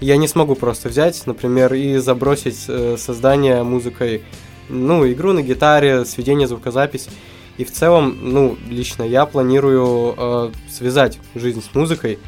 я 0.00 0.16
не 0.16 0.28
смогу 0.28 0.54
просто 0.54 0.88
взять, 0.88 1.26
например, 1.26 1.74
и 1.74 1.96
забросить 1.98 2.64
э, 2.68 2.96
создание 2.98 3.62
музыкой, 3.62 4.22
ну, 4.68 5.10
игру 5.10 5.32
на 5.32 5.42
гитаре, 5.42 6.04
сведение 6.04 6.46
звукозапись. 6.46 7.08
И 7.56 7.64
в 7.64 7.72
целом, 7.72 8.18
ну, 8.20 8.56
лично 8.68 9.02
я 9.02 9.24
планирую 9.24 10.14
э, 10.16 10.50
связать 10.70 11.18
жизнь 11.34 11.62
с 11.62 11.74
музыкой 11.74 12.18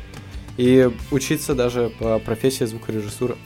и 0.57 0.91
учиться 1.11 1.55
даже 1.55 1.93
по 1.99 2.19
профессии 2.19 2.65
звукорежиссуры. 2.65 3.37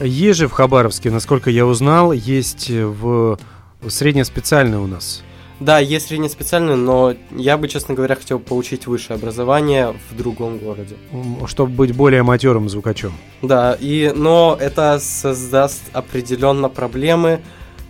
Есть 0.00 0.38
же 0.38 0.48
в 0.48 0.52
Хабаровске, 0.52 1.10
насколько 1.10 1.50
я 1.50 1.66
узнал, 1.66 2.12
есть 2.12 2.70
в 2.70 3.38
среднеспециальное 3.86 4.78
у 4.78 4.86
нас. 4.86 5.22
Да, 5.60 5.78
есть 5.80 6.08
среднеспециальный, 6.08 6.76
но 6.76 7.14
я 7.30 7.56
бы, 7.58 7.68
честно 7.68 7.94
говоря, 7.94 8.14
хотел 8.14 8.38
получить 8.38 8.86
высшее 8.86 9.16
образование 9.16 9.94
в 10.10 10.16
другом 10.16 10.58
городе. 10.58 10.96
чтобы 11.46 11.72
быть 11.72 11.94
более 11.94 12.22
матерым 12.22 12.68
звукачом. 12.68 13.12
Да, 13.42 13.76
и, 13.80 14.12
но 14.14 14.56
это 14.60 14.98
создаст 15.00 15.82
определенно 15.92 16.68
проблемы. 16.68 17.40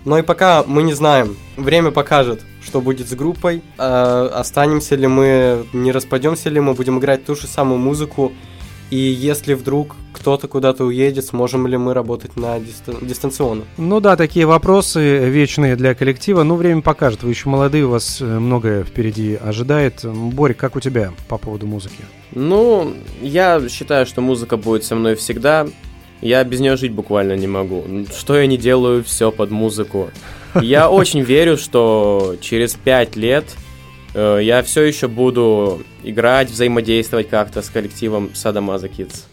Но 0.04 0.18
и 0.18 0.22
пока 0.22 0.64
мы 0.66 0.82
не 0.82 0.94
знаем. 0.94 1.36
Время 1.56 1.90
покажет, 1.90 2.40
что 2.64 2.80
будет 2.80 3.08
с 3.08 3.14
группой. 3.14 3.62
э, 3.76 4.30
останемся 4.32 4.94
ли 4.94 5.06
мы, 5.06 5.66
не 5.74 5.92
распадемся 5.92 6.48
ли 6.48 6.60
мы, 6.60 6.72
будем 6.74 6.98
играть 6.98 7.26
ту 7.26 7.34
же 7.34 7.46
самую 7.46 7.78
музыку. 7.78 8.32
И 8.90 8.96
если 8.96 9.54
вдруг 9.54 9.96
кто-то 10.12 10.48
куда-то 10.48 10.84
уедет, 10.84 11.26
сможем 11.26 11.66
ли 11.66 11.76
мы 11.76 11.92
работать 11.92 12.36
на 12.36 12.58
дистан- 12.58 13.04
дистанционно? 13.04 13.64
Ну 13.76 14.00
да, 14.00 14.16
такие 14.16 14.46
вопросы 14.46 15.28
вечные 15.28 15.76
для 15.76 15.94
коллектива. 15.94 16.42
Ну, 16.42 16.56
время 16.56 16.80
покажет. 16.80 17.22
Вы 17.22 17.30
еще 17.30 17.50
молодые, 17.50 17.84
у 17.84 17.90
вас 17.90 18.20
э, 18.20 18.24
многое 18.24 18.84
впереди 18.84 19.34
ожидает. 19.36 20.04
Борь, 20.04 20.54
как 20.54 20.76
у 20.76 20.80
тебя 20.80 21.12
по 21.28 21.36
поводу 21.36 21.66
музыки? 21.66 22.02
Ну, 22.32 22.94
я 23.20 23.60
считаю, 23.68 24.06
что 24.06 24.22
музыка 24.22 24.56
будет 24.56 24.84
со 24.84 24.94
мной 24.94 25.16
всегда. 25.16 25.66
Я 26.20 26.42
без 26.42 26.60
нее 26.60 26.76
жить 26.76 26.92
буквально 26.92 27.36
не 27.36 27.46
могу. 27.46 27.84
Что 28.16 28.38
я 28.38 28.46
не 28.46 28.56
делаю, 28.56 29.04
все 29.04 29.30
под 29.30 29.50
музыку. 29.50 30.10
Я 30.60 30.90
очень 30.90 31.20
верю, 31.20 31.58
что 31.58 32.36
через 32.40 32.74
пять 32.74 33.16
лет 33.16 33.44
я 34.14 34.62
все 34.62 34.82
еще 34.82 35.08
буду 35.08 35.82
играть, 36.02 36.50
взаимодействовать 36.50 37.28
как-то 37.28 37.62
с 37.62 37.68
коллективом 37.68 38.34
Садамаза 38.34 38.86
Kids. 38.86 39.24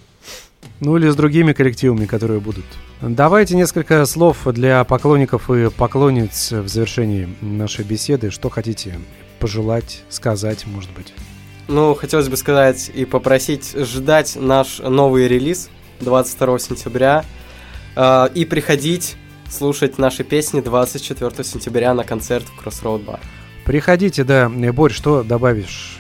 Ну 0.80 0.97
или 0.97 1.09
с 1.09 1.15
другими 1.15 1.53
коллективами, 1.53 2.05
которые 2.05 2.39
будут. 2.39 2.65
Давайте 3.01 3.55
несколько 3.55 4.05
слов 4.05 4.45
для 4.45 4.84
поклонников 4.84 5.49
и 5.49 5.69
поклонниц 5.69 6.51
в 6.51 6.67
завершении 6.67 7.30
нашей 7.41 7.86
беседы. 7.86 8.30
Что 8.30 8.49
хотите 8.49 8.99
пожелать, 9.39 10.03
сказать, 10.09 10.65
может 10.65 10.91
быть? 10.91 11.13
Ну, 11.67 11.95
хотелось 11.95 12.28
бы 12.28 12.38
сказать 12.38 12.91
и 12.93 13.05
попросить 13.05 13.73
ждать 13.76 14.36
наш 14.36 14.80
новый 14.80 15.28
релиз 15.28 15.69
22 16.01 16.59
сентября 16.59 17.26
э, 17.95 18.30
и 18.36 18.45
приходить 18.45 19.15
слушать 19.49 19.97
наши 19.97 20.23
песни 20.23 20.61
24 20.61 21.43
сентября 21.43 21.93
на 21.93 22.03
концерт 22.03 22.45
в 22.45 22.65
Crossroad 22.65 23.05
Bar. 23.05 23.19
Приходите, 23.66 24.24
да. 24.24 24.47
Борь, 24.47 24.93
что 24.93 25.24
добавишь? 25.24 25.97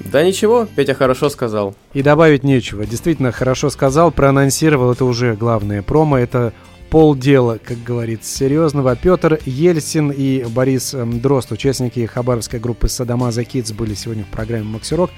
Да 0.00 0.22
ничего, 0.22 0.68
Петя 0.76 0.94
хорошо 0.94 1.30
сказал. 1.30 1.74
И 1.94 2.02
добавить 2.02 2.44
нечего. 2.44 2.84
Действительно, 2.84 3.32
хорошо 3.32 3.70
сказал, 3.70 4.12
проанонсировал, 4.12 4.92
это 4.92 5.06
уже 5.06 5.34
главное. 5.34 5.82
Промо 5.82 6.18
это 6.18 6.52
полдела, 6.90 7.58
как 7.62 7.82
говорится, 7.82 8.36
серьезного. 8.36 8.94
Петр 8.94 9.40
Ельсин 9.46 10.10
и 10.10 10.44
Борис 10.44 10.92
эм, 10.92 11.20
Дрозд, 11.20 11.50
участники 11.52 12.04
хабаровской 12.04 12.60
группы 12.60 12.88
Садамаза 12.88 13.42
Kids, 13.42 13.74
были 13.74 13.94
сегодня 13.94 14.24
в 14.24 14.28
программе 14.28 14.64
Максирок. 14.64 15.10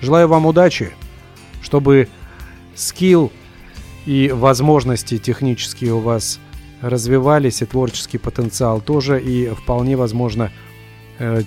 Желаю 0.00 0.26
вам 0.26 0.46
удачи, 0.46 0.90
чтобы 1.62 2.08
скилл 2.74 3.30
и 4.04 4.30
возможности 4.34 5.18
технические 5.18 5.94
у 5.94 6.00
вас 6.00 6.40
развивались, 6.82 7.62
и 7.62 7.64
творческий 7.64 8.18
потенциал 8.18 8.80
тоже, 8.80 9.22
и 9.22 9.48
вполне 9.48 9.96
возможно, 9.96 10.50
э, 10.50 10.73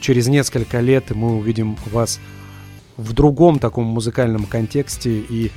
через 0.01 0.27
несколько 0.27 0.79
лет 0.79 1.11
мы 1.11 1.37
увидим 1.37 1.77
вас 1.91 2.19
в 2.97 3.13
другом 3.13 3.59
таком 3.59 3.85
музыкальном 3.85 4.45
контексте 4.45 5.19
и 5.19 5.51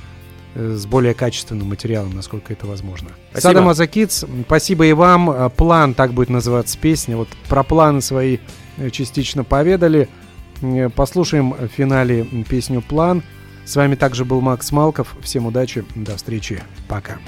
э, 0.53 0.75
с 0.75 0.85
более 0.85 1.13
качественным 1.13 1.67
материалом, 1.67 2.13
насколько 2.13 2.53
это 2.53 2.67
возможно. 2.67 3.09
Спасибо. 3.31 3.41
Садам 3.41 3.67
Азакиц, 3.69 4.25
спасибо 4.45 4.85
и 4.85 4.93
вам. 4.93 5.29
Э, 5.29 5.49
План, 5.49 5.93
так 5.93 6.13
будет 6.13 6.29
называться 6.29 6.77
песня. 6.77 7.17
Вот 7.17 7.27
про 7.49 7.63
планы 7.63 8.01
свои 8.01 8.37
э, 8.77 8.89
частично 8.91 9.43
поведали. 9.43 10.07
Э, 10.61 10.89
Послушаем 10.89 11.53
в 11.53 11.67
финале 11.67 12.25
песню 12.47 12.81
«План». 12.81 13.23
С 13.65 13.75
вами 13.75 13.95
также 13.95 14.25
был 14.25 14.41
Макс 14.41 14.71
Малков. 14.71 15.15
Всем 15.21 15.45
удачи, 15.45 15.83
до 15.95 16.17
встречи, 16.17 16.61
пока. 16.87 17.19